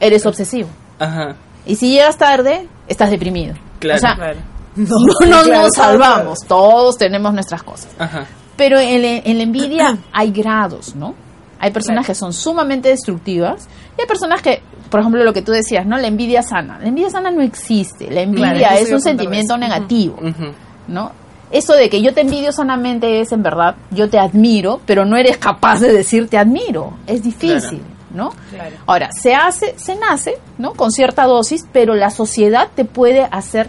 eres 0.00 0.24
obsesivo. 0.26 0.68
Ajá. 0.98 1.34
Y 1.66 1.76
si 1.76 1.90
llegas 1.90 2.16
tarde, 2.16 2.66
estás 2.88 3.10
deprimido. 3.10 3.54
Claro. 3.78 3.98
O 3.98 4.00
sea, 4.00 4.14
Claro. 4.14 4.38
No, 4.76 4.86
no 5.26 5.42
Claro, 5.42 5.62
nos 5.62 5.70
salvamos, 5.74 6.38
todos 6.46 6.96
tenemos 6.98 7.32
nuestras 7.34 7.62
cosas. 7.62 7.88
Ajá. 7.98 8.26
Pero 8.56 8.78
en, 8.78 9.02
la- 9.02 9.08
en 9.24 9.36
la 9.38 9.42
envidia 9.44 9.98
hay 10.12 10.30
grados, 10.30 10.94
¿no? 10.94 11.14
Hay 11.58 11.70
personas 11.70 12.06
que 12.06 12.14
son 12.14 12.32
sumamente 12.32 12.88
destructivas 12.88 13.68
y 13.96 14.00
hay 14.00 14.06
personas 14.08 14.42
que, 14.42 14.62
por 14.90 14.98
ejemplo, 15.00 15.22
lo 15.22 15.32
que 15.32 15.42
tú 15.42 15.52
decías, 15.52 15.86
¿no? 15.86 15.96
La 15.96 16.08
envidia 16.08 16.42
sana. 16.42 16.78
La 16.80 16.88
envidia 16.88 17.08
sana 17.10 17.30
no 17.30 17.40
existe. 17.40 18.10
La 18.10 18.22
envidia 18.22 18.76
es 18.78 18.90
un 18.90 19.00
sentimiento 19.00 19.56
negativo. 19.56 20.16
¿no? 20.88 21.12
Eso 21.52 21.74
de 21.74 21.88
que 21.88 22.02
yo 22.02 22.12
te 22.14 22.22
envidio 22.22 22.50
sanamente 22.50 23.20
es, 23.20 23.30
en 23.30 23.42
verdad, 23.42 23.76
yo 23.90 24.08
te 24.10 24.18
admiro, 24.18 24.80
pero 24.86 25.04
no 25.04 25.16
eres 25.16 25.36
capaz 25.36 25.78
de 25.80 25.92
decir 25.92 26.28
te 26.28 26.36
admiro. 26.38 26.94
Es 27.06 27.22
difícil, 27.22 27.80
¿no? 28.12 28.32
Claro. 28.50 28.74
Ahora, 28.86 29.10
se 29.12 29.34
hace, 29.34 29.74
se 29.78 29.94
nace, 29.96 30.38
¿no? 30.58 30.72
Con 30.72 30.90
cierta 30.90 31.26
dosis, 31.26 31.64
pero 31.72 31.94
la 31.94 32.10
sociedad 32.10 32.68
te 32.74 32.84
puede 32.84 33.28
hacer 33.30 33.68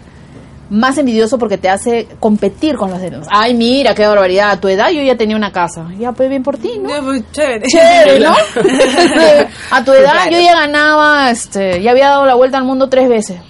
más 0.74 0.98
envidioso 0.98 1.38
porque 1.38 1.56
te 1.58 1.68
hace 1.68 2.08
competir 2.20 2.76
con 2.76 2.90
los 2.90 3.00
demás. 3.00 3.26
Ay, 3.30 3.54
mira, 3.54 3.94
qué 3.94 4.06
barbaridad. 4.06 4.50
A 4.50 4.60
tu 4.60 4.68
edad 4.68 4.90
yo 4.90 5.02
ya 5.02 5.16
tenía 5.16 5.36
una 5.36 5.52
casa. 5.52 5.86
Ya, 5.98 6.12
pues 6.12 6.28
bien 6.28 6.42
por 6.42 6.58
ti, 6.58 6.78
¿no? 6.80 6.88
Ya, 6.88 7.00
pues, 7.02 7.22
chévere. 7.32 7.66
Chévere, 7.66 8.20
¿no? 8.20 8.32
a 9.70 9.84
tu 9.84 9.92
edad 9.92 10.12
Claro. 10.12 10.30
yo 10.32 10.40
ya 10.40 10.54
ganaba, 10.54 11.30
este, 11.30 11.80
ya 11.82 11.90
había 11.92 12.08
dado 12.08 12.26
la 12.26 12.34
vuelta 12.34 12.58
al 12.58 12.64
mundo 12.64 12.88
tres 12.88 13.08
veces. 13.08 13.40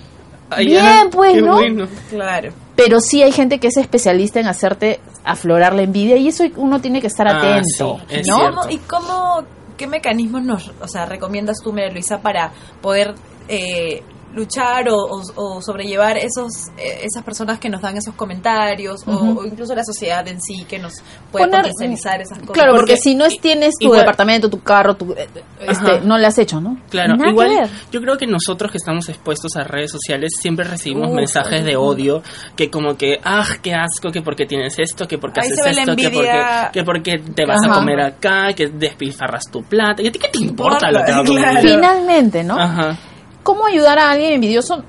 Ay, 0.50 0.66
Bien, 0.66 1.08
pues, 1.10 1.32
qué 1.34 1.40
¿no? 1.42 1.54
bueno. 1.56 1.86
Claro. 2.10 2.52
Pero 2.76 3.00
sí 3.00 3.22
hay 3.22 3.32
gente 3.32 3.58
que 3.58 3.68
es 3.68 3.76
especialista 3.76 4.40
en 4.40 4.46
hacerte 4.46 5.00
aflorar 5.24 5.74
la 5.74 5.82
envidia 5.82 6.16
y 6.16 6.28
eso 6.28 6.44
uno 6.56 6.80
tiene 6.80 7.00
que 7.00 7.06
estar 7.06 7.26
Ah, 7.28 7.38
atento, 7.38 8.00
sí, 8.08 8.16
es 8.16 8.26
¿no? 8.28 8.36
cierto. 8.36 8.56
¿Cómo- 8.60 8.70
¿Y 8.70 8.78
cómo, 8.78 9.44
qué 9.76 9.86
mecanismos 9.86 10.42
nos, 10.42 10.72
o 10.80 10.88
sea, 10.88 11.06
recomiendas 11.06 11.58
tú, 11.62 11.72
María 11.72 11.90
Luisa, 11.90 12.20
para 12.20 12.50
poder 12.82 13.14
eh, 13.48 14.02
luchar 14.34 14.88
o, 14.88 14.96
o- 14.96 15.22
o 15.36 15.62
sobrellevar 15.62 16.16
esos 16.16 16.68
eh, 16.76 17.00
esas 17.04 17.22
personas 17.24 17.58
que 17.58 17.68
nos 17.68 17.80
dan 17.80 17.96
esos 17.96 18.14
comentarios 18.14 19.02
o- 19.06 19.44
incluso 19.44 19.74
la 19.74 19.84
sociedad 19.84 20.26
en 20.28 20.40
sí 20.40 20.64
que 20.68 20.78
nos 20.78 20.94
puede 21.30 21.46
Poner- 21.46 21.62
potencializar 21.62 22.20
esas 22.20 22.38
cosas? 22.38 22.52
Claro, 22.52 22.72
porque, 22.72 22.92
Porque 22.94 22.96
si 23.02 23.14
no 23.14 23.24
es, 23.24 23.40
tienes 23.40 23.74
tu 23.78 23.86
igual- 23.86 24.00
departamento, 24.00 24.48
tu 24.50 24.60
carro, 24.62 24.94
tu, 24.96 25.12
eh, 25.12 25.28
este, 25.60 26.00
no 26.00 26.18
le 26.18 26.26
has 26.26 26.36
hecho, 26.38 26.60
¿no? 26.60 26.78
Claro, 26.90 27.16
Nada 27.16 27.30
igual 27.30 27.70
yo 27.92 28.00
creo 28.00 28.16
que 28.18 28.26
nosotros 28.26 28.70
que 28.70 28.78
estamos 28.78 29.08
expuestos 29.08 29.56
a 29.56 29.64
redes 29.64 29.90
sociales 29.90 30.32
siempre 30.40 30.64
recibimos 30.64 31.08
Uf, 31.10 31.14
mensajes 31.14 31.64
de 31.64 31.76
odio 31.76 32.22
que 32.56 32.70
como 32.70 32.96
que, 32.96 33.18
ah, 33.24 33.44
qué 33.62 33.72
asco, 33.74 34.10
que 34.10 34.20
porque 34.22 34.46
tienes 34.46 34.78
esto, 34.78 35.06
que 35.06 35.18
porque 35.18 35.40
haces 35.40 35.58
esto, 35.64 35.94
que 35.96 36.10
porque, 36.10 36.42
que 36.72 36.84
porque 36.84 37.18
te 37.18 37.46
vas 37.46 37.60
Ajá. 37.64 37.72
a 37.72 37.78
comer 37.78 38.00
acá, 38.00 38.52
que 38.54 38.66
despilfarras 38.68 39.44
tu 39.50 39.62
plata. 39.62 40.02
¿Y 40.02 40.08
a 40.08 40.12
ti 40.12 40.18
qué 40.18 40.28
te 40.28 40.38
importa 40.44 40.90
lo 40.90 41.00
que 41.04 41.12
Claro. 41.34 41.60
Finalmente, 41.62 42.42
¿no? 42.44 42.58
Ajá. 42.58 42.98
¿Cómo 43.44 43.66
ayudar 43.66 43.98
a 44.00 44.10
alguien 44.10 44.32
envidioso? 44.32 44.82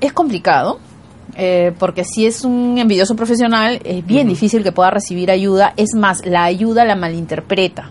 Es 0.00 0.12
complicado, 0.12 0.78
eh, 1.36 1.72
porque 1.78 2.04
si 2.04 2.26
es 2.26 2.44
un 2.44 2.76
envidioso 2.76 3.16
profesional, 3.16 3.80
es 3.84 4.04
bien 4.04 4.28
difícil 4.28 4.62
que 4.62 4.72
pueda 4.72 4.90
recibir 4.90 5.30
ayuda. 5.30 5.72
Es 5.78 5.94
más, 5.94 6.26
la 6.26 6.44
ayuda 6.44 6.84
la 6.84 6.96
malinterpreta, 6.96 7.90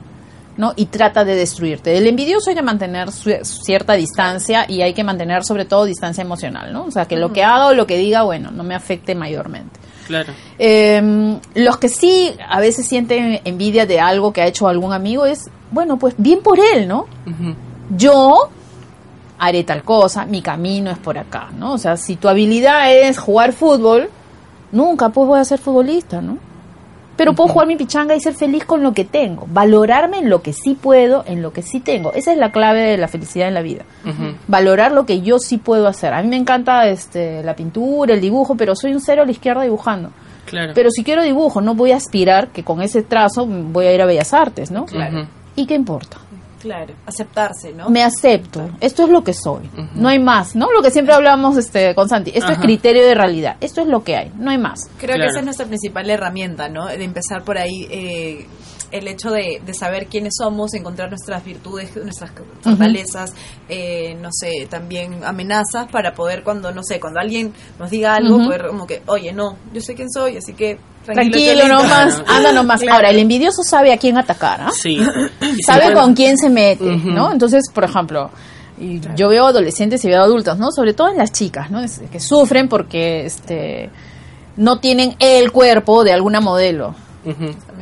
¿no? 0.57 0.73
Y 0.75 0.85
trata 0.87 1.23
de 1.23 1.35
destruirte. 1.35 1.97
El 1.97 2.05
envidioso 2.07 2.49
hay 2.49 2.55
que 2.57 2.61
mantener 2.61 3.11
su- 3.11 3.31
cierta 3.43 3.93
distancia 3.93 4.65
y 4.67 4.81
hay 4.81 4.93
que 4.93 5.03
mantener 5.03 5.43
sobre 5.45 5.65
todo 5.65 5.85
distancia 5.85 6.21
emocional, 6.21 6.71
¿no? 6.73 6.83
O 6.85 6.91
sea, 6.91 7.05
que 7.05 7.15
lo 7.15 7.31
que 7.33 7.43
haga 7.43 7.67
o 7.67 7.73
lo 7.73 7.87
que 7.87 7.97
diga, 7.97 8.23
bueno, 8.23 8.51
no 8.51 8.63
me 8.63 8.75
afecte 8.75 9.15
mayormente. 9.15 9.79
Claro. 10.07 10.33
Eh, 10.59 11.39
los 11.55 11.77
que 11.77 11.87
sí 11.87 12.33
a 12.49 12.59
veces 12.59 12.85
sienten 12.85 13.39
envidia 13.45 13.85
de 13.85 14.01
algo 14.01 14.33
que 14.33 14.41
ha 14.41 14.47
hecho 14.47 14.67
algún 14.67 14.91
amigo 14.91 15.25
es, 15.25 15.49
bueno, 15.71 15.97
pues 15.97 16.15
bien 16.17 16.41
por 16.43 16.59
él, 16.59 16.85
¿no? 16.87 17.05
Yo 17.95 18.49
haré 19.41 19.63
tal 19.63 19.81
cosa, 19.81 20.25
mi 20.25 20.43
camino 20.43 20.91
es 20.91 20.99
por 20.99 21.17
acá, 21.17 21.49
¿no? 21.57 21.73
O 21.73 21.77
sea, 21.79 21.97
si 21.97 22.15
tu 22.15 22.29
habilidad 22.29 22.93
es 22.93 23.17
jugar 23.17 23.53
fútbol, 23.53 24.07
nunca 24.71 25.09
pues 25.09 25.27
voy 25.27 25.39
a 25.39 25.43
ser 25.43 25.57
futbolista, 25.57 26.21
¿no? 26.21 26.37
Pero 27.17 27.33
puedo 27.33 27.49
jugar 27.49 27.67
mi 27.67 27.75
pichanga 27.75 28.15
y 28.15 28.19
ser 28.19 28.35
feliz 28.35 28.65
con 28.65 28.83
lo 28.83 28.93
que 28.93 29.03
tengo, 29.03 29.47
valorarme 29.51 30.19
en 30.19 30.29
lo 30.29 30.43
que 30.43 30.53
sí 30.53 30.77
puedo, 30.79 31.23
en 31.25 31.41
lo 31.41 31.53
que 31.53 31.63
sí 31.63 31.79
tengo. 31.79 32.13
Esa 32.13 32.31
es 32.31 32.37
la 32.37 32.51
clave 32.51 32.81
de 32.81 32.97
la 32.97 33.07
felicidad 33.07 33.47
en 33.47 33.55
la 33.55 33.63
vida. 33.63 33.83
Valorar 34.47 34.91
lo 34.91 35.07
que 35.07 35.21
yo 35.21 35.39
sí 35.39 35.57
puedo 35.57 35.87
hacer. 35.87 36.13
A 36.13 36.21
mí 36.21 36.29
me 36.29 36.37
encanta 36.37 36.87
este 36.87 37.41
la 37.41 37.55
pintura, 37.55 38.13
el 38.13 38.21
dibujo, 38.21 38.55
pero 38.55 38.75
soy 38.75 38.93
un 38.93 39.01
cero 39.01 39.23
a 39.23 39.25
la 39.25 39.31
izquierda 39.31 39.63
dibujando. 39.63 40.11
Claro. 40.45 40.73
Pero 40.75 40.91
si 40.91 41.03
quiero 41.03 41.23
dibujo, 41.23 41.61
no 41.61 41.73
voy 41.73 41.91
a 41.91 41.97
aspirar 41.97 42.49
que 42.49 42.63
con 42.63 42.81
ese 42.81 43.01
trazo 43.01 43.47
voy 43.47 43.87
a 43.87 43.93
ir 43.93 44.01
a 44.01 44.05
Bellas 44.05 44.33
Artes, 44.33 44.69
¿no? 44.69 44.83
Ujú. 44.83 45.25
¿Y 45.55 45.65
qué 45.65 45.73
importa? 45.73 46.17
Claro, 46.61 46.93
aceptarse, 47.05 47.73
¿no? 47.73 47.89
Me 47.89 48.03
acepto. 48.03 48.69
Esto 48.79 49.03
es 49.03 49.09
lo 49.09 49.23
que 49.23 49.33
soy. 49.33 49.69
No 49.95 50.07
hay 50.09 50.19
más, 50.19 50.55
¿no? 50.55 50.71
Lo 50.71 50.81
que 50.83 50.91
siempre 50.91 51.13
hablamos 51.15 51.57
este, 51.57 51.95
con 51.95 52.07
Santi. 52.07 52.31
Esto 52.35 52.51
es 52.51 52.59
criterio 52.59 53.03
de 53.05 53.15
realidad. 53.15 53.57
Esto 53.61 53.81
es 53.81 53.87
lo 53.87 54.03
que 54.03 54.15
hay. 54.15 54.31
No 54.37 54.51
hay 54.51 54.57
más. 54.59 54.87
Creo 54.97 55.15
Claro. 55.15 55.21
que 55.23 55.27
esa 55.29 55.39
es 55.39 55.45
nuestra 55.45 55.65
principal 55.65 56.09
herramienta, 56.09 56.69
¿no? 56.69 56.85
De 56.85 57.03
empezar 57.03 57.43
por 57.43 57.57
ahí, 57.57 57.87
eh, 57.89 58.45
el 58.91 59.07
hecho 59.07 59.31
de, 59.31 59.61
de 59.65 59.73
saber 59.73 60.07
quiénes 60.07 60.33
somos, 60.37 60.73
encontrar 60.73 61.09
nuestras 61.09 61.43
virtudes, 61.45 61.95
nuestras 61.95 62.31
fortalezas, 62.61 63.33
eh, 63.69 64.15
no 64.21 64.29
sé, 64.31 64.67
también 64.69 65.23
amenazas 65.23 65.87
para 65.91 66.13
poder 66.13 66.43
cuando, 66.43 66.71
no 66.73 66.83
sé, 66.83 66.99
cuando 66.99 67.19
alguien 67.21 67.53
nos 67.79 67.89
diga 67.89 68.15
algo, 68.15 68.37
poder 68.43 68.67
como 68.67 68.85
que, 68.85 69.01
oye, 69.07 69.31
no, 69.33 69.55
yo 69.73 69.81
sé 69.81 69.95
quién 69.95 70.11
soy, 70.11 70.37
así 70.37 70.53
que 70.53 70.77
Tranquilo, 71.05 71.61
Cholito". 71.61 71.67
nomás. 71.67 72.15
Claro. 72.15 72.31
Anda 72.37 72.51
nomás. 72.51 72.81
Claro. 72.81 72.95
Ahora, 72.97 73.09
el 73.09 73.19
envidioso 73.19 73.63
sabe 73.63 73.91
a 73.93 73.97
quién 73.97 74.17
atacar, 74.17 74.61
¿ah? 74.61 74.71
Sí. 74.71 74.99
Sabe 75.65 75.93
con 75.93 76.13
quién 76.13 76.37
se 76.37 76.49
mete. 76.49 76.83
¿no? 76.85 77.31
Entonces, 77.31 77.69
por 77.73 77.83
ejemplo, 77.83 78.29
y 78.79 78.99
yo 79.15 79.29
veo 79.29 79.47
adolescentes 79.47 80.03
y 80.05 80.07
veo 80.07 80.21
adultos, 80.23 80.57
¿no? 80.57 80.71
Sobre 80.71 80.93
todo 80.93 81.09
en 81.09 81.17
las 81.17 81.31
chicas, 81.31 81.69
¿no? 81.71 81.81
Es- 81.81 82.01
que 82.11 82.19
sufren 82.19 82.67
porque 82.67 83.25
este 83.25 83.89
no 84.57 84.79
tienen 84.79 85.15
el 85.19 85.51
cuerpo 85.51 86.03
de 86.03 86.13
alguna 86.13 86.39
modelo. 86.41 86.95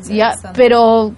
Ya, 0.10 0.34
pero 0.54 1.12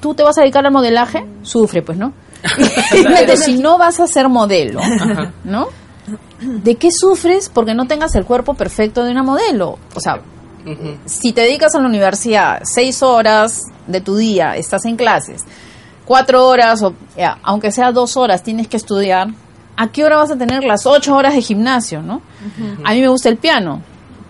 tú 0.00 0.14
te 0.14 0.22
vas 0.22 0.36
a 0.38 0.42
dedicar 0.42 0.66
al 0.66 0.72
modelaje, 0.72 1.24
sufre, 1.42 1.82
pues, 1.82 1.96
¿no? 1.98 2.12
Si 3.36 3.58
no 3.58 3.78
vas 3.78 4.00
a 4.00 4.06
ser 4.06 4.28
modelo, 4.28 4.80
¿no? 5.44 5.68
¿De 6.40 6.74
qué 6.74 6.90
sufres 6.90 7.48
porque 7.48 7.74
no 7.74 7.86
tengas 7.86 8.14
el 8.16 8.24
cuerpo 8.24 8.54
perfecto 8.54 9.04
de 9.04 9.12
una 9.12 9.22
modelo? 9.22 9.78
O 9.94 10.00
sea, 10.00 10.20
Ujú. 10.64 10.96
si 11.06 11.32
te 11.32 11.42
dedicas 11.42 11.74
a 11.74 11.80
la 11.80 11.86
universidad 11.86 12.60
seis 12.64 13.02
horas 13.02 13.62
de 13.86 14.00
tu 14.00 14.16
día, 14.16 14.56
estás 14.56 14.84
en 14.84 14.96
clases, 14.96 15.44
cuatro 16.04 16.46
horas, 16.46 16.82
o 16.82 16.94
ya, 17.16 17.38
aunque 17.42 17.72
sea 17.72 17.92
dos 17.92 18.16
horas, 18.16 18.42
tienes 18.42 18.68
que 18.68 18.76
estudiar, 18.76 19.28
¿a 19.76 19.88
qué 19.90 20.04
hora 20.04 20.16
vas 20.16 20.30
a 20.30 20.36
tener 20.36 20.64
las 20.64 20.86
ocho 20.86 21.16
horas 21.16 21.34
de 21.34 21.42
gimnasio, 21.42 22.02
no? 22.02 22.22
A 22.84 22.92
mí 22.92 23.00
me 23.00 23.08
gusta 23.08 23.28
el 23.28 23.36
piano. 23.38 23.82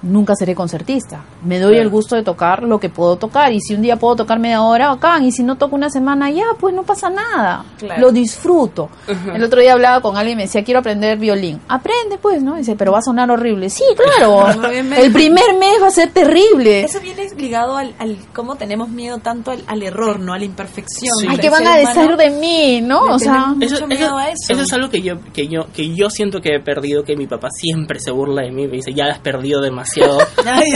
Nunca 0.02 0.34
seré 0.34 0.54
concertista. 0.54 1.22
Me 1.44 1.58
doy 1.58 1.72
Claro. 1.72 1.82
el 1.82 1.88
gusto 1.90 2.16
de 2.16 2.22
tocar 2.22 2.62
lo 2.62 2.78
que 2.78 2.88
puedo 2.88 3.16
tocar. 3.16 3.52
Y 3.52 3.61
si 3.61 3.75
un 3.75 3.82
día 3.82 3.96
puedo 3.96 4.16
tocar 4.16 4.38
media 4.38 4.62
hora, 4.62 4.88
bacán. 4.88 5.25
Y 5.25 5.32
si 5.32 5.42
no 5.42 5.56
toco 5.56 5.75
una 5.76 5.90
semana, 5.90 6.30
ya, 6.30 6.44
pues 6.58 6.75
no 6.75 6.82
pasa 6.82 7.11
nada. 7.11 7.64
Claro. 7.78 8.00
Lo 8.00 8.12
disfruto. 8.12 8.88
El 9.34 9.42
otro 9.42 9.61
día 9.61 9.72
hablaba 9.72 10.00
con 10.00 10.16
alguien 10.16 10.34
y 10.34 10.37
me 10.37 10.42
decía, 10.44 10.62
quiero 10.64 10.80
aprender 10.80 11.18
violín. 11.18 11.61
Aprende, 11.68 12.18
pues, 12.20 12.42
¿no? 12.42 12.56
dice, 12.56 12.76
pero 12.76 12.92
va 12.92 12.99
a 12.99 13.02
sonar 13.02 13.30
horrible. 13.30 13.70
Sí, 13.70 13.84
claro. 13.96 14.46
El 14.72 15.12
primer 15.12 15.54
mes 15.58 15.82
va 15.82 15.88
a 15.88 15.90
ser 15.90 16.11
terrible. 16.12 16.82
Eso 16.84 17.00
viene 17.00 17.26
ligado 17.37 17.76
al, 17.76 17.94
al 17.99 18.16
cómo 18.34 18.56
tenemos 18.56 18.88
miedo 18.88 19.18
tanto 19.18 19.50
al, 19.50 19.62
al 19.66 19.82
error, 19.82 20.20
¿no? 20.20 20.32
A 20.34 20.38
la 20.38 20.44
imperfección. 20.44 21.12
Sí. 21.20 21.26
Ay, 21.28 21.38
¿qué 21.38 21.50
van 21.50 21.66
a 21.66 21.76
decir 21.76 22.16
de 22.16 22.30
mí, 22.30 22.80
no? 22.82 23.00
O 23.14 23.18
sea, 23.18 23.54
Eso, 23.61 23.75
Mucho 23.75 23.75
eso- 23.75 23.87
miedo 23.87 24.16
a 24.16 24.28
eso. 24.30 24.52
eso 24.52 24.62
es 24.62 24.72
algo 24.72 24.90
que 24.90 25.02
yo, 25.02 25.14
que 25.32 25.49
yo 25.49 25.66
que 25.75 25.94
yo 25.94 26.11
siento 26.11 26.40
que 26.40 26.56
he 26.56 26.61
perdido, 26.61 27.02
que 27.04 27.16
mi 27.16 27.26
papá 27.26 27.49
siempre 27.50 27.99
se 28.00 28.11
burla 28.11 28.42
de 28.42 28.50
mí, 28.50 28.66
me 28.66 28.75
dice, 28.76 28.92
ya 28.94 29.06
has 29.06 29.18
perdido 29.20 29.61
demasiado. 29.61 30.18
Ay, 30.46 30.70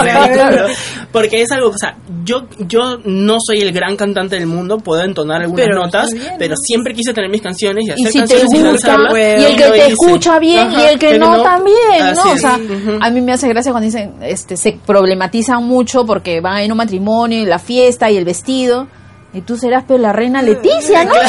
el 0.00 0.12
miedo 0.12 0.20
al 0.22 0.28
perdón, 0.30 0.68
ridículo". 0.68 0.74
Porque 1.12 1.42
es 1.42 1.50
algo, 1.50 1.68
o 1.68 1.78
sea, 1.78 1.96
yo, 2.24 2.42
yo 2.58 2.98
no 3.04 3.38
soy 3.44 3.60
el 3.60 3.72
gran 3.72 3.96
cantante 3.96 4.36
del 4.36 4.46
mundo, 4.46 4.78
puedo 4.78 5.02
entonar 5.02 5.42
algunas 5.42 5.66
Pero 5.66 5.80
notas, 5.82 6.10
bien, 6.12 6.34
pero 6.38 6.54
siempre 6.56 6.94
quise 6.94 7.12
tener 7.12 7.30
mis 7.30 7.42
canciones 7.42 7.84
y 7.86 7.90
y 7.90 7.92
hacer 7.92 8.06
si 8.06 8.12
te 8.12 8.18
canciones 8.18 8.52
y 8.52 8.62
gusta, 8.62 8.96
y 9.12 9.44
el 9.44 9.52
y 9.52 9.56
que 9.56 9.62
te 9.64 9.76
hice. 9.78 9.86
escucha 9.88 10.38
bien 10.38 10.72
y 10.72 10.82
el 10.82 10.98
que 10.98 11.18
no, 11.18 11.42
también, 11.42 11.76
¿no? 12.14 12.32
O 12.32 12.34
es. 12.34 12.40
sea, 12.40 12.58
a 13.00 13.10
mí 13.10 13.20
me 13.20 13.32
hace 13.32 13.48
gracia 13.48 13.72
cuando 13.72 13.86
dicen, 13.86 14.14
este, 14.22 14.56
se 14.56 14.78
problematizan 14.86 15.64
mucho 15.64 16.04
porque 16.04 16.40
van 16.40 16.54
a 16.56 16.64
ir 16.64 16.70
a 16.70 16.74
un 16.74 16.78
matrimonio 16.78 17.40
y 17.40 17.46
la 17.46 17.58
fiesta 17.58 18.10
y 18.10 18.16
el 18.16 18.24
vestido. 18.24 18.88
Y 19.32 19.42
tú 19.42 19.56
serás 19.56 19.84
pero 19.86 20.00
la 20.00 20.12
reina 20.12 20.42
Leticia, 20.42 21.04
¿no? 21.04 21.12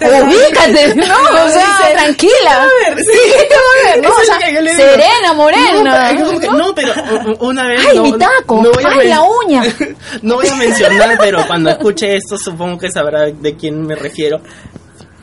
Ubícate, 0.00 0.94
¿no? 0.94 1.04
O 1.04 1.48
sea, 1.48 1.78
tranquila. 1.92 2.68
Sí, 2.96 3.18
¿qué 3.48 3.54
va 3.54 3.90
a 3.90 3.94
ver? 3.96 4.02
No, 4.06 4.10
o 4.10 4.24
sea, 4.24 4.38
serena, 4.76 5.32
morena. 5.34 6.12
No, 6.12 6.56
no, 6.56 6.74
pero 6.74 6.92
una 7.40 7.66
vez. 7.66 7.80
Ay, 7.88 7.96
no- 7.96 8.02
mi 8.04 8.12
taco. 8.12 8.62
no 8.62 8.70
voy 8.72 8.84
a 8.84 8.88
Ay, 8.88 9.08
la 9.08 9.22
uña. 9.22 9.62
No 10.22 10.36
voy 10.36 10.46
a 10.48 10.54
mencionar, 10.54 11.16
pero 11.18 11.44
cuando 11.46 11.70
escuche 11.70 12.14
esto, 12.16 12.36
supongo 12.38 12.78
que 12.78 12.90
sabrá 12.90 13.26
de 13.26 13.56
quién 13.56 13.84
me 13.84 13.94
refiero. 13.96 14.40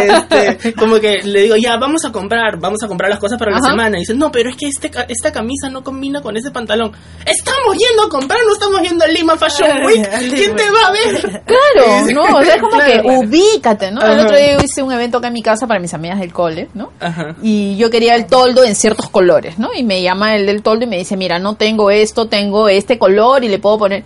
Este, 0.07 0.73
como 0.79 0.99
que 1.01 1.21
le 1.23 1.43
digo, 1.43 1.57
ya, 1.57 1.77
vamos 1.77 2.05
a 2.05 2.13
comprar, 2.13 2.59
vamos 2.59 2.83
a 2.83 2.89
comprar 2.89 3.11
las 3.11 3.19
cosas 3.19 3.39
para 3.39 3.53
la 3.53 3.61
semana. 3.61 3.97
Y 3.97 4.01
dice, 4.01 4.15
no, 4.15 4.31
pero 4.31 4.51
es 4.51 4.57
que 4.57 4.67
este, 4.67 4.91
esta 5.09 5.33
camisa 5.33 5.69
no 5.69 5.83
combina 5.83 6.21
con 6.21 6.37
ese 6.37 6.51
pantalón. 6.51 6.93
Estamos 7.25 7.77
yendo 7.77 8.05
a 8.05 8.09
comprar, 8.09 8.41
no 8.47 8.53
estamos 8.53 8.81
yendo 8.83 9.05
al 9.05 9.13
Lima 9.13 9.37
Fashion 9.37 9.69
Week. 9.87 10.07
¿Quién 10.35 10.57
te 10.57 10.65
va 10.71 10.89
a 10.89 10.93
ver? 10.93 11.43
Claro, 11.45 12.07
no, 12.13 12.39
o 12.39 12.43
sea, 12.45 12.55
es 12.55 12.61
como 12.61 12.77
Claro. 12.77 13.03
que 13.03 13.09
ubícate, 13.11 13.91
¿no? 13.91 14.01
El 14.03 14.21
otro 14.21 14.37
día 14.37 14.59
hice 14.63 14.83
un 14.83 14.93
evento 14.93 15.19
acá 15.19 15.29
en 15.29 15.33
mi 15.35 15.43
casa 15.43 15.67
para 15.67 15.81
mis 15.81 15.95
amigas 15.95 16.19
del 16.21 16.33
cole, 16.33 16.69
¿no? 16.75 16.93
Ajá. 17.01 17.35
Y 17.43 17.77
yo 17.77 17.91
quería 17.91 18.15
el 18.15 18.27
toldo 18.27 18.65
en 18.65 18.75
ciertos 18.75 19.09
colores, 19.11 19.59
¿no? 19.59 19.71
Y 19.75 19.83
me 19.83 20.03
llama 20.03 20.35
el 20.37 20.47
del 20.47 20.63
toldo 20.63 20.85
y 20.85 20.89
me 20.89 20.99
dice, 20.99 21.17
mira, 21.17 21.39
no 21.39 21.55
tengo 21.55 21.91
esto, 21.91 22.27
tengo 22.29 22.69
este 22.69 22.99
color 22.99 23.45
y 23.45 23.49
le 23.49 23.59
puedo 23.59 23.79
poner... 23.79 24.05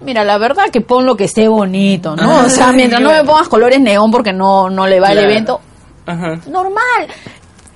Mira, 0.00 0.24
la 0.24 0.36
verdad 0.38 0.64
que 0.70 0.80
pon 0.82 1.06
lo 1.06 1.16
que 1.16 1.24
esté 1.24 1.48
bonito, 1.48 2.14
¿no? 2.16 2.44
O 2.44 2.48
sea, 2.48 2.72
mientras 2.72 3.00
no 3.00 3.10
me 3.10 3.24
pongas 3.24 3.48
colores 3.48 3.80
neón 3.80 4.10
porque 4.10 4.32
no, 4.32 4.68
no 4.68 4.86
le 4.86 5.00
va 5.00 5.08
el 5.08 5.14
Claro. 5.18 5.30
evento, 5.30 5.60
Ajá. 6.06 6.38
normal. 6.48 7.06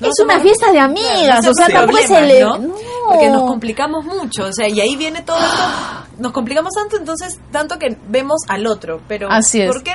No 0.01 0.09
es 0.09 0.19
una 0.23 0.41
fiesta 0.41 0.71
de 0.73 0.79
amigas, 0.81 1.45
no 1.45 1.51
o 1.51 1.55
sea, 1.55 1.67
tampoco 1.69 1.99
es 1.99 2.11
el... 2.11 2.41
¿no? 2.41 2.59
no. 2.59 2.75
Porque 3.09 3.29
nos 3.29 3.43
complicamos 3.43 4.05
mucho, 4.05 4.45
o 4.45 4.53
sea, 4.53 4.69
y 4.69 4.81
ahí 4.81 4.97
viene 4.97 5.23
todo 5.23 5.37
esto, 5.39 5.63
nos 6.19 6.33
complicamos 6.33 6.73
tanto, 6.75 6.97
entonces, 6.97 7.39
tanto 7.51 7.77
que 7.79 7.97
vemos 8.09 8.43
al 8.49 8.67
otro, 8.67 9.01
pero 9.09 9.29
Así 9.31 9.61
es. 9.63 9.67
¿por 9.71 9.83
qué 9.83 9.93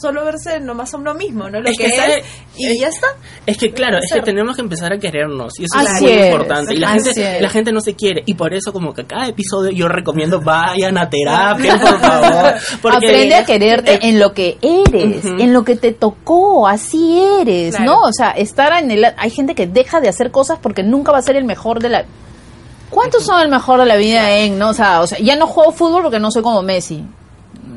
solo 0.00 0.24
verse 0.24 0.60
nomás 0.60 0.92
a 0.94 0.96
uno 0.96 1.14
mismo, 1.14 1.48
no? 1.48 1.60
Lo 1.60 1.68
Es 1.68 1.76
que, 1.78 1.86
es, 1.86 2.24
y 2.56 2.66
es- 2.66 2.80
ya 2.80 2.88
está. 2.88 3.06
Es 3.46 3.56
que 3.58 3.72
claro, 3.72 3.98
es 3.98 4.12
que 4.12 4.20
tenemos 4.20 4.56
que 4.56 4.62
empezar 4.62 4.92
a 4.92 4.98
querernos 4.98 5.58
y 5.58 5.64
eso 5.64 5.78
Así 5.78 5.94
es 5.96 6.00
muy 6.02 6.12
es, 6.12 6.26
importante. 6.26 6.74
Y 6.74 6.78
la 6.78 6.92
así 6.92 7.14
gente, 7.14 7.40
la 7.40 7.48
gente 7.48 7.72
no 7.72 7.80
se 7.80 7.94
quiere 7.94 8.22
y 8.26 8.34
por 8.34 8.54
eso 8.54 8.72
como 8.72 8.92
que 8.94 9.04
cada 9.06 9.26
episodio 9.28 9.70
yo 9.72 9.88
recomiendo 9.88 10.40
vayan 10.44 10.98
a 10.98 11.08
terapia, 11.08 11.78
por 11.80 12.00
favor. 12.00 12.54
Porque 12.82 12.96
Aprende 13.06 13.34
a 13.34 13.44
quererte 13.44 13.98
en 14.08 14.18
lo 14.20 14.32
que 14.32 14.58
eres, 14.62 15.24
en 15.24 15.52
lo 15.52 15.64
que 15.64 15.76
te 15.76 15.92
tocó, 15.92 16.66
así 16.68 17.20
eres, 17.40 17.76
Claro. 17.76 17.92
¿no? 17.92 18.00
O 18.00 18.12
sea, 18.12 18.30
estar 18.30 18.72
en 18.82 18.90
el... 18.90 19.04
Hay 19.16 19.30
gente 19.30 19.54
que 19.54 19.66
deja 19.66 20.00
de 20.00 20.08
hacer 20.08 20.30
cosas 20.30 20.58
porque 20.62 20.82
nunca 20.82 21.12
va 21.12 21.18
a 21.18 21.22
ser 21.22 21.36
el 21.36 21.44
mejor 21.44 21.80
de 21.80 21.88
la... 21.88 22.04
¿Cuántos 22.90 23.24
son 23.24 23.40
el 23.40 23.48
mejor 23.48 23.80
de 23.80 23.86
la 23.86 23.96
vida 23.96 24.36
en, 24.38 24.58
no? 24.58 24.68
O 24.70 24.74
sea, 24.74 25.00
o 25.00 25.06
sea, 25.06 25.18
ya 25.18 25.34
no 25.36 25.46
juego 25.46 25.72
fútbol 25.72 26.02
porque 26.02 26.20
no 26.20 26.30
soy 26.30 26.42
como 26.42 26.62
Messi. 26.62 27.04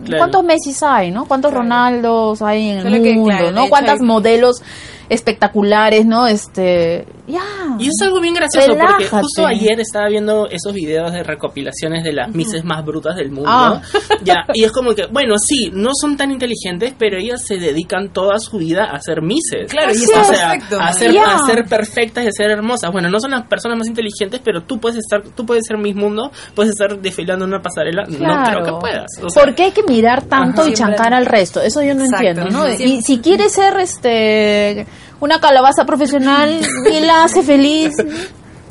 Claro. 0.09 0.21
¿Cuántos 0.23 0.43
Messi 0.43 0.73
hay, 0.85 1.11
no? 1.11 1.25
¿Cuántos 1.25 1.51
Claro. 1.51 1.63
Ronaldos 1.63 2.41
hay 2.41 2.69
en 2.69 2.77
el 2.77 2.83
Solo 2.83 3.03
que, 3.03 3.13
mundo, 3.15 3.29
claro, 3.37 3.51
no? 3.51 3.69
¿Cuántas 3.69 3.99
hay- 4.01 4.05
modelos 4.05 4.61
espectaculares, 5.09 6.05
no? 6.05 6.27
Este, 6.27 7.05
ya. 7.27 7.41
Y 7.79 7.87
es 7.87 7.95
algo 8.01 8.19
bien 8.21 8.33
gracioso 8.33 8.75
porque 8.77 9.07
justo 9.07 9.45
ayer 9.45 9.79
estaba 9.79 10.07
viendo 10.07 10.47
esos 10.49 10.73
videos 10.73 11.11
de 11.11 11.23
recopilaciones 11.23 12.03
de 12.03 12.13
las 12.13 12.33
mises 12.33 12.63
más 12.63 12.85
brutas 12.85 13.15
del 13.15 13.31
mundo. 13.31 13.49
Ah. 13.51 13.81
Ya, 14.21 14.45
y 14.53 14.63
es 14.65 14.71
como 14.71 14.93
que, 14.93 15.05
bueno, 15.11 15.35
sí, 15.37 15.71
no 15.73 15.91
son 15.99 16.17
tan 16.17 16.29
inteligentes, 16.31 16.93
pero 16.97 17.17
ellas 17.17 17.41
se 17.45 17.55
dedican 17.57 18.09
toda 18.11 18.37
su 18.39 18.57
vida 18.57 18.83
a 18.85 18.99
ser 18.99 19.21
mises. 19.21 19.71
Claro, 19.71 19.93
y 19.93 19.97
o 20.03 20.07
sea, 20.07 20.51
perfecto. 20.51 20.79
a 20.79 20.91
ser, 20.93 21.13
Ya. 21.13 21.35
a 21.35 21.45
ser 21.45 21.63
perfectas 21.65 22.25
y 22.25 22.27
a 22.27 22.31
ser 22.31 22.51
hermosas. 22.51 22.91
Bueno, 22.91 23.09
no 23.09 23.19
son 23.19 23.31
las 23.31 23.47
personas 23.47 23.77
más 23.77 23.87
inteligentes, 23.87 24.41
pero 24.43 24.63
tú 24.63 24.77
puedes 24.79 24.97
estar, 24.99 25.21
tú 25.35 25.45
puedes 25.45 25.65
ser 25.65 25.77
Miss 25.77 25.95
Mundo, 25.95 26.31
puedes 26.53 26.71
estar 26.71 26.99
desfilando 26.99 27.45
en 27.45 27.53
una 27.53 27.61
pasarela. 27.61 28.03
No 28.03 28.43
creo 28.43 28.65
que 28.65 28.79
puedas. 28.79 29.05
O 29.23 29.29
sea, 29.29 29.43
¿Por 29.43 29.55
qué 29.55 29.63
hay 29.63 29.71
que 29.71 29.83
mirar 29.83 30.23
tanto 30.25 30.61
Ajá. 30.61 30.69
y 30.69 30.73
chancar 30.73 31.13
al 31.13 31.25
resto? 31.25 31.61
Eso 31.61 31.81
yo 31.81 31.95
no 31.95 32.03
Exacto. 32.03 32.27
entiendo, 32.27 32.51
¿no? 32.51 32.69
Y 32.69 33.01
si 33.01 33.19
quieres 33.19 33.53
ser 33.53 33.77
este 33.79 34.85
una 35.19 35.39
calabaza 35.39 35.85
profesional 35.85 36.59
y 36.91 36.99
la 37.01 37.23
hace 37.23 37.43
feliz, 37.43 37.93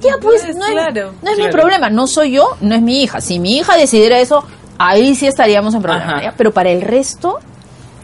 ya 0.01 0.13
pues 0.21 0.43
no 0.57 0.65
es, 0.67 0.71
claro. 0.73 1.13
no 1.23 1.31
es 1.31 1.39
mi 1.39 1.49
problema. 1.49 1.91
No 1.91 2.07
soy 2.07 2.33
yo, 2.33 2.57
no 2.61 2.75
es 2.75 2.83
mi 2.83 3.03
hija. 3.03 3.21
Si 3.21 3.39
mi 3.39 3.57
hija 3.59 3.77
decidiera 3.77 4.19
eso, 4.21 4.45
ahí 4.79 5.15
sí 5.15 5.27
estaríamos 5.27 5.75
en 5.75 5.83
problema. 5.83 6.35
Pero 6.37 6.53
para 6.53 6.71
el 6.71 6.83
resto, 6.83 7.39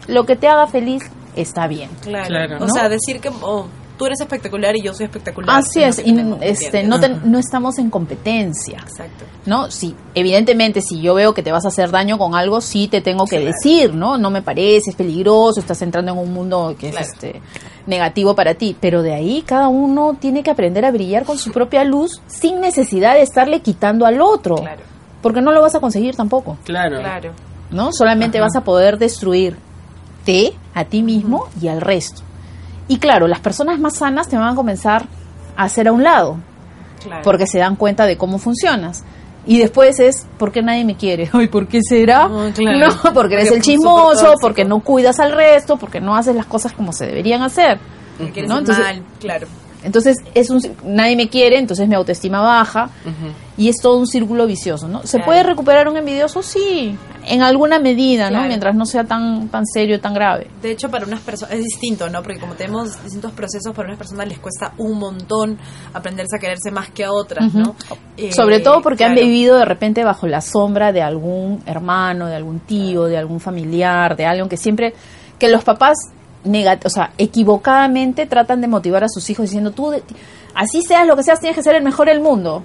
lo 0.07 0.25
que 0.25 0.35
te 0.35 0.47
haga 0.47 0.67
feliz 0.67 1.03
está 1.35 1.67
bien. 1.67 1.89
Claro. 2.01 2.27
Claro. 2.27 2.55
O 2.57 2.67
¿No? 2.67 2.69
sea, 2.73 2.89
decir 2.89 3.19
que, 3.21 3.29
oh, 3.41 3.67
tú 3.97 4.05
eres 4.05 4.19
espectacular 4.19 4.75
y 4.75 4.81
yo 4.81 4.93
soy 4.93 5.05
espectacular. 5.05 5.57
Así 5.57 5.79
lo 5.79 5.85
es, 5.85 5.99
y 6.05 6.15
este, 6.41 6.83
no, 6.83 6.99
te- 6.99 7.07
no 7.09 7.39
estamos 7.39 7.77
en 7.79 7.89
competencia. 7.89 8.79
Exacto. 8.79 9.23
¿no? 9.45 9.71
Sí, 9.71 9.95
evidentemente, 10.15 10.81
si 10.81 10.99
yo 11.01 11.13
veo 11.13 11.33
que 11.33 11.43
te 11.43 11.51
vas 11.53 11.63
a 11.63 11.69
hacer 11.69 11.91
daño 11.91 12.17
con 12.17 12.35
algo, 12.35 12.59
sí 12.59 12.87
te 12.89 12.99
tengo 12.99 13.25
que 13.25 13.39
decir, 13.39 13.93
¿no? 13.93 14.17
No 14.17 14.31
me 14.31 14.41
parece, 14.41 14.89
es 14.89 14.95
peligroso, 14.97 15.59
estás 15.61 15.81
entrando 15.81 16.11
en 16.11 16.17
un 16.17 16.33
mundo 16.33 16.75
que 16.77 16.89
Claro. 16.91 17.05
es 17.05 17.13
este 17.13 17.41
negativo 17.87 18.35
para 18.35 18.55
ti. 18.55 18.75
Pero 18.79 19.01
de 19.01 19.13
ahí 19.13 19.43
cada 19.45 19.67
uno 19.67 20.15
tiene 20.19 20.43
que 20.43 20.51
aprender 20.51 20.85
a 20.85 20.91
brillar 20.91 21.23
con 21.25 21.37
su 21.37 21.51
propia 21.51 21.83
luz 21.83 22.21
sin 22.27 22.59
necesidad 22.61 23.13
de 23.15 23.21
estarle 23.21 23.61
quitando 23.61 24.05
al 24.05 24.21
otro. 24.21 24.55
Claro. 24.55 24.81
Porque 25.21 25.41
no 25.41 25.51
lo 25.51 25.61
vas 25.61 25.75
a 25.75 25.79
conseguir 25.79 26.15
tampoco, 26.15 26.57
Claro. 26.63 26.99
Claro. 26.99 27.31
¿no? 27.71 27.91
Solamente 27.91 28.37
Ajá. 28.37 28.45
vas 28.47 28.55
a 28.55 28.63
poder 28.63 28.97
destruirte 28.97 30.53
a 30.73 30.85
ti 30.85 31.01
mismo 31.03 31.47
y 31.61 31.67
al 31.67 31.81
resto. 31.81 32.21
Y 32.87 32.97
claro, 32.99 33.27
las 33.27 33.39
personas 33.39 33.79
más 33.79 33.97
sanas 33.97 34.27
te 34.27 34.37
van 34.37 34.49
a 34.53 34.55
comenzar 34.55 35.05
a 35.57 35.63
hacer 35.63 35.87
a 35.87 35.91
un 35.91 36.03
lado 36.03 36.37
Claro. 37.03 37.23
porque 37.23 37.47
se 37.47 37.57
dan 37.59 37.75
cuenta 37.75 38.05
de 38.05 38.17
cómo 38.17 38.37
funcionas. 38.37 39.03
Y 39.47 39.59
después 39.59 39.99
es, 39.99 40.25
¿por 40.37 40.51
qué 40.51 40.61
nadie 40.61 40.83
me 40.85 40.95
quiere? 40.95 41.29
Ay, 41.33 41.47
¿por 41.47 41.67
qué 41.67 41.81
será? 41.83 42.27
Oh, 42.27 42.49
claro. 42.53 42.95
No, 43.03 43.13
porque 43.13 43.35
eres 43.35 43.47
Porque 43.47 43.57
el 43.57 43.61
chismoso, 43.63 44.33
porque 44.41 44.65
no 44.65 44.79
cuidas 44.79 45.19
al 45.19 45.31
resto, 45.31 45.77
porque 45.77 46.01
no 46.01 46.15
haces 46.15 46.35
las 46.35 46.45
cosas 46.45 46.73
como 46.73 46.91
se 46.93 47.05
deberían 47.05 47.41
hacer. 47.43 47.79
Me 48.19 48.31
quieres 48.31 48.49
¿no? 48.49 48.59
Entonces- 48.59 48.83
mal, 48.83 49.03
claro. 49.19 49.47
Entonces, 49.85 50.17
es 50.33 50.49
un, 50.49 50.59
nadie 50.83 51.15
me 51.15 51.29
quiere, 51.29 51.57
entonces 51.57 51.87
mi 51.87 51.95
autoestima 51.95 52.41
baja 52.41 52.89
y 53.57 53.69
es 53.69 53.75
todo 53.81 53.97
un 53.97 54.07
círculo 54.07 54.45
vicioso, 54.47 54.87
¿no? 54.87 55.01
¿Se 55.03 55.17
Claro. 55.17 55.25
puede 55.25 55.43
recuperar 55.43 55.87
un 55.87 55.95
envidioso? 55.95 56.41
Sí, 56.43 56.97
en 57.27 57.41
alguna 57.41 57.79
medida, 57.79 58.29
¿no? 58.29 58.45
Mientras 58.47 58.75
no 58.75 58.85
sea 58.85 59.03
tan, 59.05 59.47
tan 59.49 59.65
serio, 59.65 60.01
tan 60.01 60.13
grave. 60.13 60.47
De 60.61 60.71
hecho, 60.71 60.89
para 60.89 61.05
unas 61.05 61.21
personas 61.21 61.53
es 61.55 61.63
distinto, 61.63 62.09
¿no? 62.09 62.21
Porque 62.23 62.39
como 62.39 62.55
tenemos 62.55 63.01
distintos 63.03 63.31
procesos, 63.31 63.73
para 63.75 63.87
unas 63.87 63.97
personas 63.97 64.27
les 64.27 64.39
cuesta 64.39 64.73
un 64.77 64.97
montón 64.99 65.57
aprenderse 65.93 66.35
a 66.35 66.39
quererse 66.39 66.71
más 66.71 66.89
que 66.89 67.05
a 67.05 67.11
otras, 67.13 67.53
¿no? 67.53 67.75
Eh, 68.17 68.31
Sobre 68.33 68.59
todo 68.59 68.81
porque 68.81 69.05
han 69.05 69.15
vivido 69.15 69.57
de 69.57 69.65
repente 69.65 70.03
bajo 70.03 70.25
la 70.27 70.41
sombra 70.41 70.91
de 70.91 71.01
algún 71.03 71.61
hermano, 71.65 72.25
de 72.27 72.35
algún 72.35 72.59
tío, 72.61 73.05
de 73.05 73.17
algún 73.17 73.39
familiar, 73.39 74.15
de 74.17 74.25
alguien 74.25 74.49
que 74.49 74.57
siempre, 74.57 74.93
que 75.39 75.47
los 75.49 75.63
papás, 75.63 75.95
o 76.83 76.89
sea, 76.89 77.11
equivocadamente 77.17 78.25
tratan 78.25 78.61
de 78.61 78.67
motivar 78.67 79.03
a 79.03 79.09
sus 79.09 79.29
hijos 79.29 79.45
diciendo, 79.45 79.71
tú, 79.71 79.93
así 80.53 80.81
seas 80.81 81.07
lo 81.07 81.15
que 81.15 81.23
seas, 81.23 81.39
tienes 81.39 81.55
que 81.55 81.63
ser 81.63 81.75
el 81.75 81.83
mejor 81.83 82.07
del 82.07 82.21
mundo. 82.21 82.61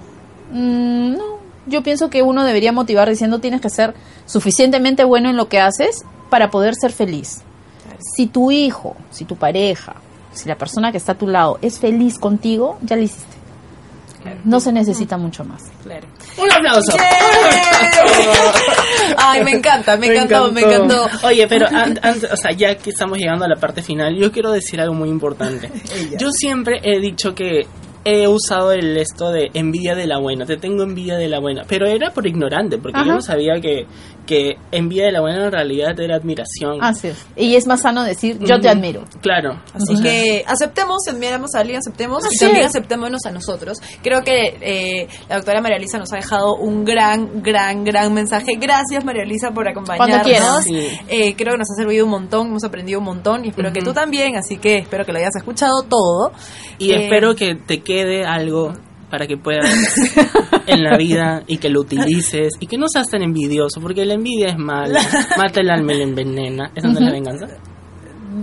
Mm, 0.51 1.13
no, 1.13 1.39
yo 1.65 1.83
pienso 1.83 2.09
que 2.09 2.23
uno 2.23 2.43
debería 2.43 2.71
motivar 2.71 3.09
diciendo, 3.09 3.39
tienes 3.39 3.61
que 3.61 3.69
ser 3.69 3.93
suficientemente 4.25 5.03
bueno 5.03 5.29
en 5.29 5.37
lo 5.37 5.49
que 5.49 5.59
haces 5.59 6.03
para 6.29 6.51
poder 6.51 6.75
ser 6.75 6.91
feliz. 6.91 7.41
Si 8.15 8.27
tu 8.27 8.51
hijo, 8.51 8.95
si 9.11 9.25
tu 9.25 9.35
pareja, 9.35 9.95
si 10.33 10.47
la 10.47 10.57
persona 10.57 10.91
que 10.91 10.97
está 10.97 11.13
a 11.13 11.17
tu 11.17 11.27
lado 11.27 11.59
es 11.61 11.79
feliz 11.79 12.17
contigo, 12.17 12.77
ya 12.81 12.95
lo 12.95 13.03
hiciste. 13.03 13.40
No 14.43 14.59
se 14.59 14.71
necesita 14.71 15.17
mucho 15.17 15.43
más. 15.43 15.63
Claro. 15.83 16.07
Un 16.37 16.51
aplauso. 16.51 16.91
Ay, 19.17 19.43
me 19.43 19.51
encanta, 19.51 19.97
me, 19.97 20.07
encantó, 20.07 20.51
me 20.51 20.61
encantó. 20.61 21.07
Oye, 21.23 21.47
pero 21.47 21.67
an- 21.67 21.99
antes, 22.01 22.31
o 22.31 22.35
sea, 22.37 22.51
ya 22.51 22.75
que 22.75 22.89
estamos 22.91 23.17
llegando 23.17 23.45
a 23.45 23.47
la 23.47 23.55
parte 23.55 23.81
final, 23.81 24.15
yo 24.15 24.31
quiero 24.31 24.51
decir 24.51 24.79
algo 24.81 24.93
muy 24.93 25.09
importante. 25.09 25.69
Yo 26.17 26.29
siempre 26.31 26.79
he 26.83 26.99
dicho 26.99 27.33
que 27.33 27.61
he 28.03 28.27
usado 28.27 28.71
el 28.71 28.97
esto 28.97 29.31
de 29.31 29.49
envidia 29.53 29.95
de 29.95 30.07
la 30.07 30.17
buena, 30.19 30.45
te 30.45 30.57
tengo 30.57 30.83
envidia 30.83 31.17
de 31.17 31.27
la 31.27 31.39
buena, 31.39 31.63
pero 31.67 31.85
era 31.87 32.11
por 32.11 32.25
ignorante, 32.27 32.77
porque 32.77 32.99
yo 33.05 33.13
no 33.13 33.21
sabía 33.21 33.59
que, 33.61 33.85
que 34.25 34.55
envidia 34.71 35.05
de 35.05 35.11
la 35.11 35.21
buena 35.21 35.45
en 35.45 35.51
realidad 35.51 35.99
era 35.99 36.15
admiración. 36.15 36.77
Así 36.81 37.09
es. 37.09 37.25
Y 37.35 37.55
es 37.55 37.67
más 37.67 37.81
sano 37.81 38.03
decir, 38.03 38.39
yo 38.39 38.59
te 38.59 38.69
admiro. 38.69 39.03
Claro. 39.21 39.61
Así 39.73 40.01
que 40.01 40.43
aceptemos, 40.47 41.07
admiramos 41.07 41.53
a 41.55 41.59
alguien, 41.59 41.77
aceptemos 41.79 42.25
Así 42.25 42.35
y 42.35 42.39
también 42.39 42.65
es. 42.65 42.71
aceptémonos 42.71 43.25
a 43.25 43.31
nosotros. 43.31 43.77
Creo 44.01 44.23
que 44.23 44.57
eh, 44.61 45.07
la 45.29 45.35
doctora 45.37 45.61
María 45.61 45.77
Elisa 45.77 45.97
nos 45.99 46.11
ha 46.13 46.15
dejado 46.15 46.55
un 46.55 46.83
gran, 46.85 47.41
gran, 47.43 47.83
gran 47.83 48.13
mensaje. 48.13 48.53
Gracias 48.59 49.05
María 49.05 49.23
Elisa 49.23 49.51
por 49.51 49.67
acompañarnos. 49.67 50.25
quieras. 50.25 50.63
Sí. 50.63 50.87
Eh, 51.07 51.35
creo 51.35 51.53
que 51.53 51.59
nos 51.59 51.69
ha 51.71 51.75
servido 51.75 52.05
un 52.05 52.11
montón, 52.11 52.47
hemos 52.47 52.63
aprendido 52.63 52.99
un 52.99 53.05
montón 53.05 53.45
y 53.45 53.49
espero 53.49 53.71
que 53.71 53.81
tú 53.81 53.93
también, 53.93 54.35
así 54.37 54.57
que 54.57 54.77
espero 54.79 55.05
que 55.05 55.11
lo 55.11 55.19
hayas 55.19 55.35
escuchado 55.35 55.83
todo. 55.83 56.31
Y 56.79 56.91
Eh, 56.91 57.03
espero 57.03 57.35
que 57.35 57.55
te 57.55 57.81
quede 57.91 58.23
algo 58.23 58.73
para 59.09 59.27
que 59.27 59.35
puedas 59.35 59.65
en 60.67 60.83
la 60.83 60.97
vida 60.97 61.43
y 61.45 61.57
que 61.57 61.69
lo 61.69 61.81
utilices 61.81 62.53
y 62.61 62.67
que 62.67 62.77
no 62.77 62.87
seas 62.87 63.09
tan 63.09 63.21
envidioso, 63.21 63.81
porque 63.81 64.05
la 64.05 64.13
envidia 64.13 64.47
es 64.47 64.57
mala, 64.57 65.01
mata 65.37 65.59
el 65.59 65.69
alma 65.69 65.93
y 65.93 65.97
la 65.97 66.03
envenena. 66.03 66.71
¿Esa 66.73 66.87
no 66.87 66.93
es 66.93 67.01
la 67.01 67.11
venganza? 67.11 67.47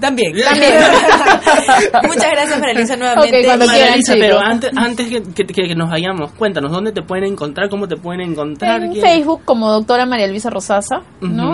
También, 0.00 0.32
también. 0.42 0.74
Muchas 2.04 2.30
gracias 2.32 2.58
María 2.60 2.74
Elisa 2.74 2.96
nuevamente. 2.96 3.44
Cuando 3.44 3.66
quieran, 3.66 4.00
pero 4.08 4.38
antes, 4.38 4.70
antes 4.76 5.08
que, 5.08 5.22
que- 5.44 5.46
que 5.68 5.74
nos 5.74 5.90
vayamos, 5.90 6.30
cuéntanos, 6.32 6.70
¿dónde 6.70 6.92
te 6.92 7.02
pueden 7.02 7.24
encontrar? 7.24 7.68
¿Cómo 7.68 7.88
te 7.88 7.96
pueden 7.96 8.20
encontrar? 8.20 8.82
En 8.82 8.92
¿Quién- 8.92 9.04
Facebook 9.04 9.42
como 9.44 9.70
doctora 9.72 10.06
María 10.06 10.26
Luisa 10.28 10.50
Rosasa. 10.50 11.02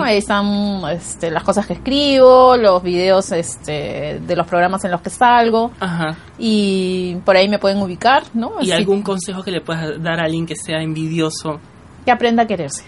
Ahí 0.03 0.17
están 0.17 0.81
este, 0.91 1.31
las 1.31 1.43
cosas 1.43 1.65
que 1.65 1.73
escribo, 1.73 2.55
los 2.57 2.83
videos 2.83 3.31
este, 3.31 4.19
de 4.25 4.35
los 4.35 4.45
programas 4.47 4.83
en 4.85 4.91
los 4.91 5.01
que 5.01 5.09
salgo 5.09 5.71
Ajá. 5.79 6.15
y 6.37 7.15
por 7.25 7.35
ahí 7.35 7.49
me 7.49 7.59
pueden 7.59 7.81
ubicar, 7.81 8.23
¿no? 8.33 8.53
¿Y 8.61 8.71
algún 8.71 9.01
consejo 9.01 9.43
que 9.43 9.51
le 9.51 9.61
puedas 9.61 10.01
dar 10.01 10.19
a 10.19 10.23
alguien 10.25 10.45
que 10.45 10.55
sea 10.55 10.81
envidioso? 10.81 11.59
que 12.05 12.11
aprenda 12.11 12.43
a 12.43 12.45
quererse. 12.45 12.83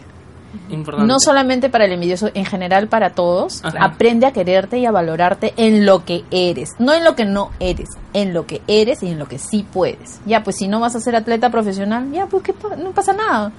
Importante. 0.69 1.07
No 1.11 1.19
solamente 1.19 1.69
para 1.69 1.85
el 1.85 1.91
envidioso, 1.91 2.29
en 2.33 2.45
general 2.45 2.87
para 2.87 3.11
todos. 3.11 3.63
Ajá. 3.63 3.77
Aprende 3.83 4.25
a 4.25 4.31
quererte 4.33 4.77
y 4.79 4.85
a 4.85 4.91
valorarte 4.91 5.53
en 5.57 5.85
lo 5.85 6.03
que 6.05 6.23
eres, 6.31 6.71
no 6.79 6.93
en 6.93 7.03
lo 7.03 7.15
que 7.15 7.25
no 7.25 7.51
eres, 7.59 7.89
en 8.13 8.33
lo 8.33 8.45
que 8.45 8.61
eres 8.67 9.03
y 9.03 9.07
en 9.07 9.19
lo 9.19 9.27
que 9.27 9.37
sí 9.39 9.65
puedes. 9.71 10.19
Ya, 10.25 10.43
pues 10.43 10.57
si 10.57 10.67
no 10.67 10.79
vas 10.79 10.95
a 10.95 10.99
ser 10.99 11.15
atleta 11.15 11.49
profesional, 11.49 12.11
ya, 12.11 12.25
pues 12.25 12.43
¿qué 12.43 12.53
pa- 12.53 12.75
no 12.75 12.91
pasa 12.91 13.13
nada. 13.13 13.51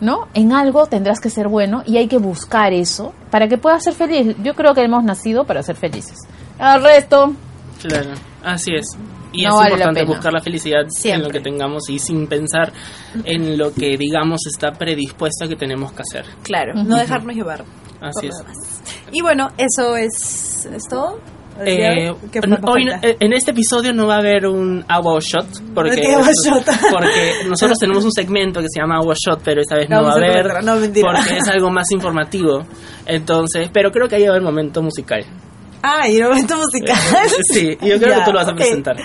¿No? 0.00 0.28
En 0.34 0.52
algo 0.52 0.86
tendrás 0.86 1.20
que 1.20 1.30
ser 1.30 1.48
bueno 1.48 1.82
y 1.86 1.96
hay 1.98 2.08
que 2.08 2.18
buscar 2.18 2.72
eso 2.72 3.12
para 3.30 3.48
que 3.48 3.58
puedas 3.58 3.82
ser 3.84 3.94
feliz. 3.94 4.36
Yo 4.42 4.54
creo 4.54 4.74
que 4.74 4.82
hemos 4.82 5.04
nacido 5.04 5.44
para 5.44 5.62
ser 5.62 5.76
felices. 5.76 6.18
Al 6.58 6.82
resto, 6.82 7.32
Claro, 7.82 8.10
así 8.44 8.72
es. 8.74 8.86
Y 9.32 9.42
No 9.44 9.50
es 9.50 9.54
vale 9.56 9.70
importante 9.74 10.04
buscar 10.04 10.32
la 10.32 10.40
felicidad 10.40 10.82
en 10.82 10.90
Siempre. 10.90 11.26
lo 11.28 11.30
que 11.32 11.40
tengamos 11.40 11.88
y 11.88 11.98
sin 11.98 12.26
pensar 12.26 12.72
en 13.24 13.56
lo 13.56 13.72
que, 13.72 13.96
digamos, 13.96 14.40
está 14.46 14.72
predispuesto 14.72 15.44
a 15.44 15.48
que 15.48 15.56
tenemos 15.56 15.92
que 15.92 16.02
hacer. 16.02 16.24
Claro, 16.42 16.74
no 16.74 16.96
dejarnos 16.96 17.34
llevar. 17.36 17.64
Así 18.00 18.26
es. 18.26 18.34
Y 19.12 19.20
bueno, 19.22 19.48
eso 19.56 19.96
es, 19.96 20.66
¿es 20.66 20.82
todo. 20.88 21.18
Eh, 21.62 22.10
hoy, 22.62 22.88
eh, 23.02 23.16
en 23.20 23.34
este 23.34 23.50
episodio 23.50 23.92
no 23.92 24.06
va 24.06 24.14
a 24.14 24.18
haber 24.20 24.46
un 24.46 24.82
agua 24.88 25.18
shot 25.20 25.46
porque, 25.74 26.00
porque 26.90 27.32
nosotros 27.46 27.76
tenemos 27.78 28.02
un 28.02 28.12
segmento 28.12 28.60
que 28.60 28.66
se 28.72 28.80
llama 28.80 28.96
agua 28.96 29.14
shot 29.14 29.42
pero 29.44 29.60
esta 29.60 29.76
vez 29.76 29.90
no, 29.90 29.96
No, 30.00 30.02
va 30.04 30.12
a 30.12 30.14
haber 30.14 30.64
no, 30.64 30.76
mentira. 30.76 31.12
porque 31.14 31.36
es 31.36 31.48
algo 31.48 31.70
más 31.70 31.90
informativo 31.90 32.64
entonces 33.04 33.68
pero 33.74 33.90
creo 33.90 34.08
que 34.08 34.16
ahí 34.16 34.26
va 34.26 34.36
el 34.36 34.42
momento 34.42 34.80
musical 34.80 35.22
Ah, 35.82 36.08
y 36.08 36.16
el 36.16 36.28
momento 36.28 36.56
musical. 36.56 36.96
sí 37.52 37.70
yo 37.80 37.98
creo 37.98 38.10
Ya, 38.10 38.18
que 38.18 38.24
tú 38.24 38.32
lo 38.32 38.38
vas 38.38 38.48
a 38.48 38.54
presentar 38.54 38.96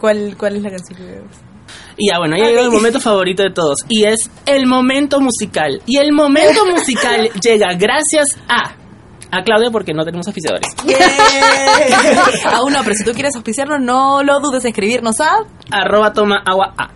¿Cuál, 0.00 0.36
¿Cuál 0.38 0.56
es 0.56 0.62
la 0.62 0.70
canción 0.70 0.98
que 0.98 1.04
vemos? 1.04 1.36
Y 1.96 2.08
ya, 2.10 2.18
bueno, 2.18 2.36
ya 2.36 2.44
llegó 2.48 2.62
el 2.62 2.70
momento 2.70 2.98
favorito 3.00 3.42
de 3.42 3.50
todos. 3.50 3.76
Y 3.88 4.04
es 4.04 4.30
el 4.46 4.66
momento 4.66 5.20
musical. 5.20 5.82
Y 5.84 5.98
el 5.98 6.12
momento 6.12 6.64
musical 6.64 7.28
llega 7.42 7.74
gracias 7.74 8.28
a. 8.48 8.76
A 9.32 9.42
Claudia 9.44 9.70
porque 9.70 9.92
no 9.92 10.02
tenemos 10.04 10.26
oficiadores. 10.26 10.66
Aún 12.52 12.72
no, 12.72 12.80
pero 12.82 12.94
si 12.96 13.04
tú 13.04 13.12
quieres 13.12 13.34
auspiciarnos, 13.36 13.80
no 13.80 14.22
lo 14.22 14.40
dudes 14.40 14.64
en 14.64 14.70
escribirnos 14.70 15.20
a... 15.20 15.36
Arroba 15.70 16.12
toma 16.12 16.42
agua 16.44 16.74
A. 16.76 16.88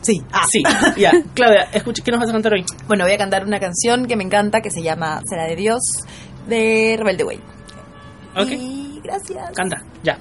Sí, 0.00 0.22
a. 0.32 0.46
Sí, 0.46 0.62
ya. 0.96 1.10
Claudia, 1.34 1.68
escucha, 1.72 2.02
¿qué 2.04 2.10
nos 2.12 2.20
vas 2.20 2.30
a 2.30 2.32
cantar 2.32 2.54
hoy? 2.54 2.64
Bueno, 2.86 3.04
voy 3.04 3.12
a 3.12 3.18
cantar 3.18 3.44
una 3.44 3.60
canción 3.60 4.06
que 4.06 4.16
me 4.16 4.24
encanta 4.24 4.60
que 4.62 4.70
se 4.70 4.82
llama 4.82 5.20
Será 5.28 5.44
de 5.44 5.56
Dios 5.56 5.80
de 6.48 6.94
Rebelde 6.98 7.24
Way. 7.24 7.40
Ok. 8.36 8.48
Y 8.50 9.00
gracias. 9.02 9.52
Canta, 9.54 9.82
ya. 10.02 10.18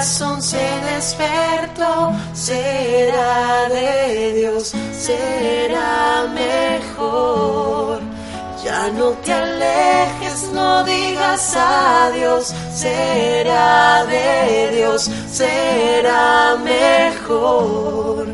Corazón 0.00 0.40
se 0.40 0.56
despertó? 0.94 2.12
¿Será 2.32 3.68
de 3.68 4.32
Dios? 4.32 4.72
¿Será 4.98 6.26
mejor? 6.32 8.00
Ya 8.64 8.88
no 8.96 9.10
te 9.24 9.30
alejes, 9.30 10.50
no 10.54 10.84
digas 10.84 11.54
adiós, 11.54 12.54
será 12.74 14.06
de 14.06 14.76
Dios, 14.76 15.10
será 15.30 16.56
mejor. 16.64 18.28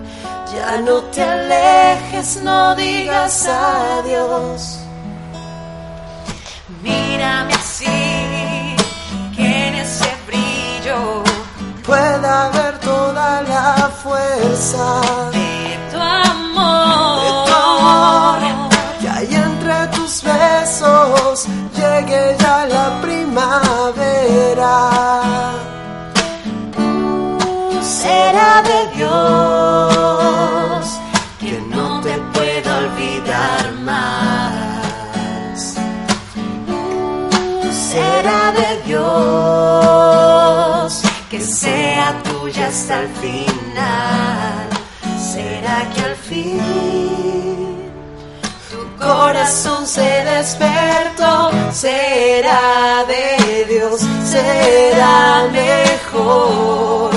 Ya 0.54 0.80
no 0.82 1.02
te 1.10 1.22
alejes, 1.22 2.42
no 2.44 2.76
digas 2.76 3.44
adiós. 3.48 4.78
Mírame 6.80 7.54
así, 7.54 8.76
que 9.34 9.68
en 9.68 9.74
ese 9.74 10.08
brillo 10.28 11.25
pueda 11.86 12.48
ver 12.50 12.78
toda 12.80 13.42
la 13.42 13.90
fuerza 14.02 15.00
De 15.32 15.78
tu 15.92 15.98
amor. 16.00 17.20
de 17.22 17.30
tu 17.50 17.54
amor. 17.54 18.38
Que 19.00 19.08
hay 19.08 19.34
entre 19.34 19.86
tus 19.88 20.22
besos 20.22 21.46
llegue 21.76 22.36
ya 22.38 22.66
la 22.66 23.00
primavera. 23.02 24.05
Hasta 42.66 43.00
el 43.00 43.08
final. 43.22 44.68
Será 45.32 45.78
que 45.92 46.00
al 46.00 46.16
fin 46.16 47.90
tu 48.70 49.04
corazón 49.04 49.86
se 49.86 50.10
despertó, 50.34 51.50
será 51.72 53.04
de 53.12 53.64
Dios, 53.72 54.00
será 54.24 55.46
mejor. 55.52 57.10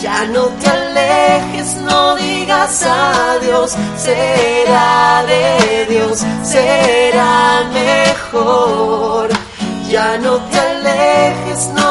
Ya 0.00 0.24
no 0.26 0.44
te 0.60 0.68
alejes, 0.68 1.76
no 1.88 2.16
digas 2.16 2.82
adiós, 2.82 3.76
será 3.96 5.24
de 5.26 5.86
Dios, 5.90 6.24
será 6.42 7.64
mejor. 7.72 9.28
Ya 9.90 10.18
no 10.18 10.36
te 10.50 10.58
alejes, 10.58 11.68
no 11.74 11.85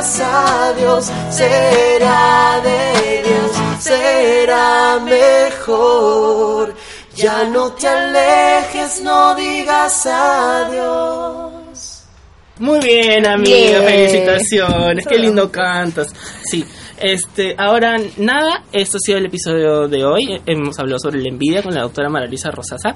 digas 0.00 0.20
adiós, 0.20 1.12
será 1.28 2.60
de 2.62 3.22
Dios, 3.22 3.52
será 3.80 4.98
mejor. 5.04 6.74
Ya 7.14 7.44
no 7.44 7.72
te 7.72 7.86
alejes, 7.86 9.02
no 9.02 9.34
digas 9.34 10.06
adiós. 10.06 11.52
Muy 12.58 12.80
bien, 12.80 13.26
amiga, 13.26 13.80
Bien. 13.80 13.84
felicitaciones, 13.84 15.06
qué 15.06 15.18
lindo 15.18 15.50
cantas. 15.52 16.08
Sí, 16.44 16.64
este, 17.00 17.54
ahora 17.58 17.98
nada, 18.18 18.64
esto 18.72 18.96
ha 18.96 19.00
sido 19.04 19.18
el 19.18 19.26
episodio 19.26 19.88
de 19.88 20.04
hoy. 20.04 20.40
Hemos 20.46 20.78
hablado 20.78 20.98
sobre 20.98 21.20
la 21.22 21.28
envidia 21.28 21.62
con 21.62 21.74
la 21.74 21.82
doctora 21.82 22.08
Maralisa 22.08 22.50
Rosasa, 22.50 22.94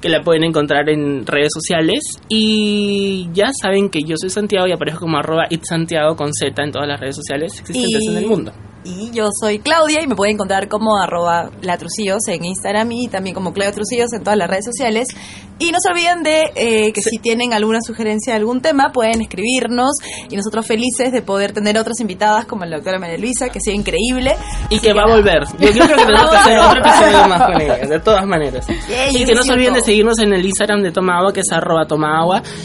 que 0.00 0.08
la 0.08 0.22
pueden 0.22 0.44
encontrar 0.44 0.88
en 0.88 1.26
redes 1.26 1.50
sociales. 1.52 2.00
Y 2.28 3.28
ya 3.32 3.50
saben 3.60 3.88
que 3.90 4.00
yo 4.02 4.14
soy 4.18 4.30
Santiago 4.30 4.66
y 4.66 4.72
aparezco 4.72 5.00
como 5.00 5.18
arroba 5.18 5.44
itsantiago 5.50 6.16
con 6.16 6.32
Z 6.32 6.62
en 6.62 6.72
todas 6.72 6.88
las 6.88 7.00
redes 7.00 7.16
sociales 7.16 7.58
existentes 7.60 8.02
Y- 8.02 8.08
en 8.08 8.16
el 8.18 8.26
mundo. 8.26 8.52
Y 8.86 9.10
yo 9.10 9.30
soy 9.40 9.58
Claudia 9.58 10.00
y 10.00 10.06
me 10.06 10.14
pueden 10.14 10.34
encontrar 10.34 10.68
como 10.68 10.96
arroba 10.96 11.50
latrucillos 11.60 12.28
en 12.28 12.44
Instagram 12.44 12.92
y 12.92 13.08
también 13.08 13.34
como 13.34 13.52
Claudia 13.52 13.72
Trucillos 13.72 14.12
en 14.12 14.22
todas 14.22 14.38
las 14.38 14.48
redes 14.48 14.64
sociales. 14.64 15.08
Y 15.58 15.72
no 15.72 15.78
se 15.82 15.88
olviden 15.90 16.22
de 16.22 16.52
eh, 16.54 16.92
que 16.92 17.00
si 17.00 17.18
tienen 17.18 17.52
alguna 17.52 17.80
sugerencia 17.80 18.34
de 18.34 18.38
algún 18.38 18.60
tema 18.60 18.92
pueden 18.92 19.22
escribirnos 19.22 19.96
y 20.30 20.36
nosotros 20.36 20.66
felices 20.66 21.10
de 21.10 21.20
poder 21.20 21.52
tener 21.52 21.76
otras 21.78 21.98
invitadas 21.98 22.44
como 22.44 22.64
la 22.64 22.76
doctora 22.76 23.00
María 23.00 23.18
Luisa, 23.18 23.48
que 23.48 23.58
sea 23.58 23.74
increíble. 23.74 24.36
Y 24.70 24.78
que 24.78 24.92
va 24.92 25.02
a 25.02 25.16
volver. 25.16 25.42
Yo 25.58 25.84
creo 25.84 25.96
que 25.96 26.04
tenemos 26.04 26.30
que 26.30 26.36
hacer 26.36 26.58
otro 26.58 26.78
episodio 26.78 27.28
más 27.28 27.42
con 27.42 27.60
ella, 27.60 27.76
de 27.78 28.00
todas 28.00 28.26
maneras. 28.26 28.66
Y 29.10 29.24
que 29.24 29.34
no 29.34 29.42
se 29.42 29.52
olviden 29.52 29.74
de 29.74 29.80
seguirnos 29.80 30.18
en 30.20 30.32
el 30.32 30.44
Instagram 30.44 30.82
de 30.82 30.92
Toma 30.92 31.18
Agua, 31.18 31.32
que 31.32 31.40
es 31.40 31.50
arroba. 31.50 31.86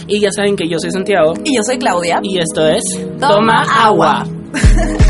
Y 0.05 0.19
ya 0.19 0.29
saben 0.31 0.55
que 0.55 0.69
yo 0.69 0.77
soy 0.79 0.91
Santiago. 0.91 1.33
Y 1.43 1.55
yo 1.55 1.63
soy 1.63 1.79
Claudia. 1.79 2.19
Y 2.21 2.37
esto 2.37 2.67
es 2.67 2.83
Toma 3.19 3.63
Agua. 3.63 4.27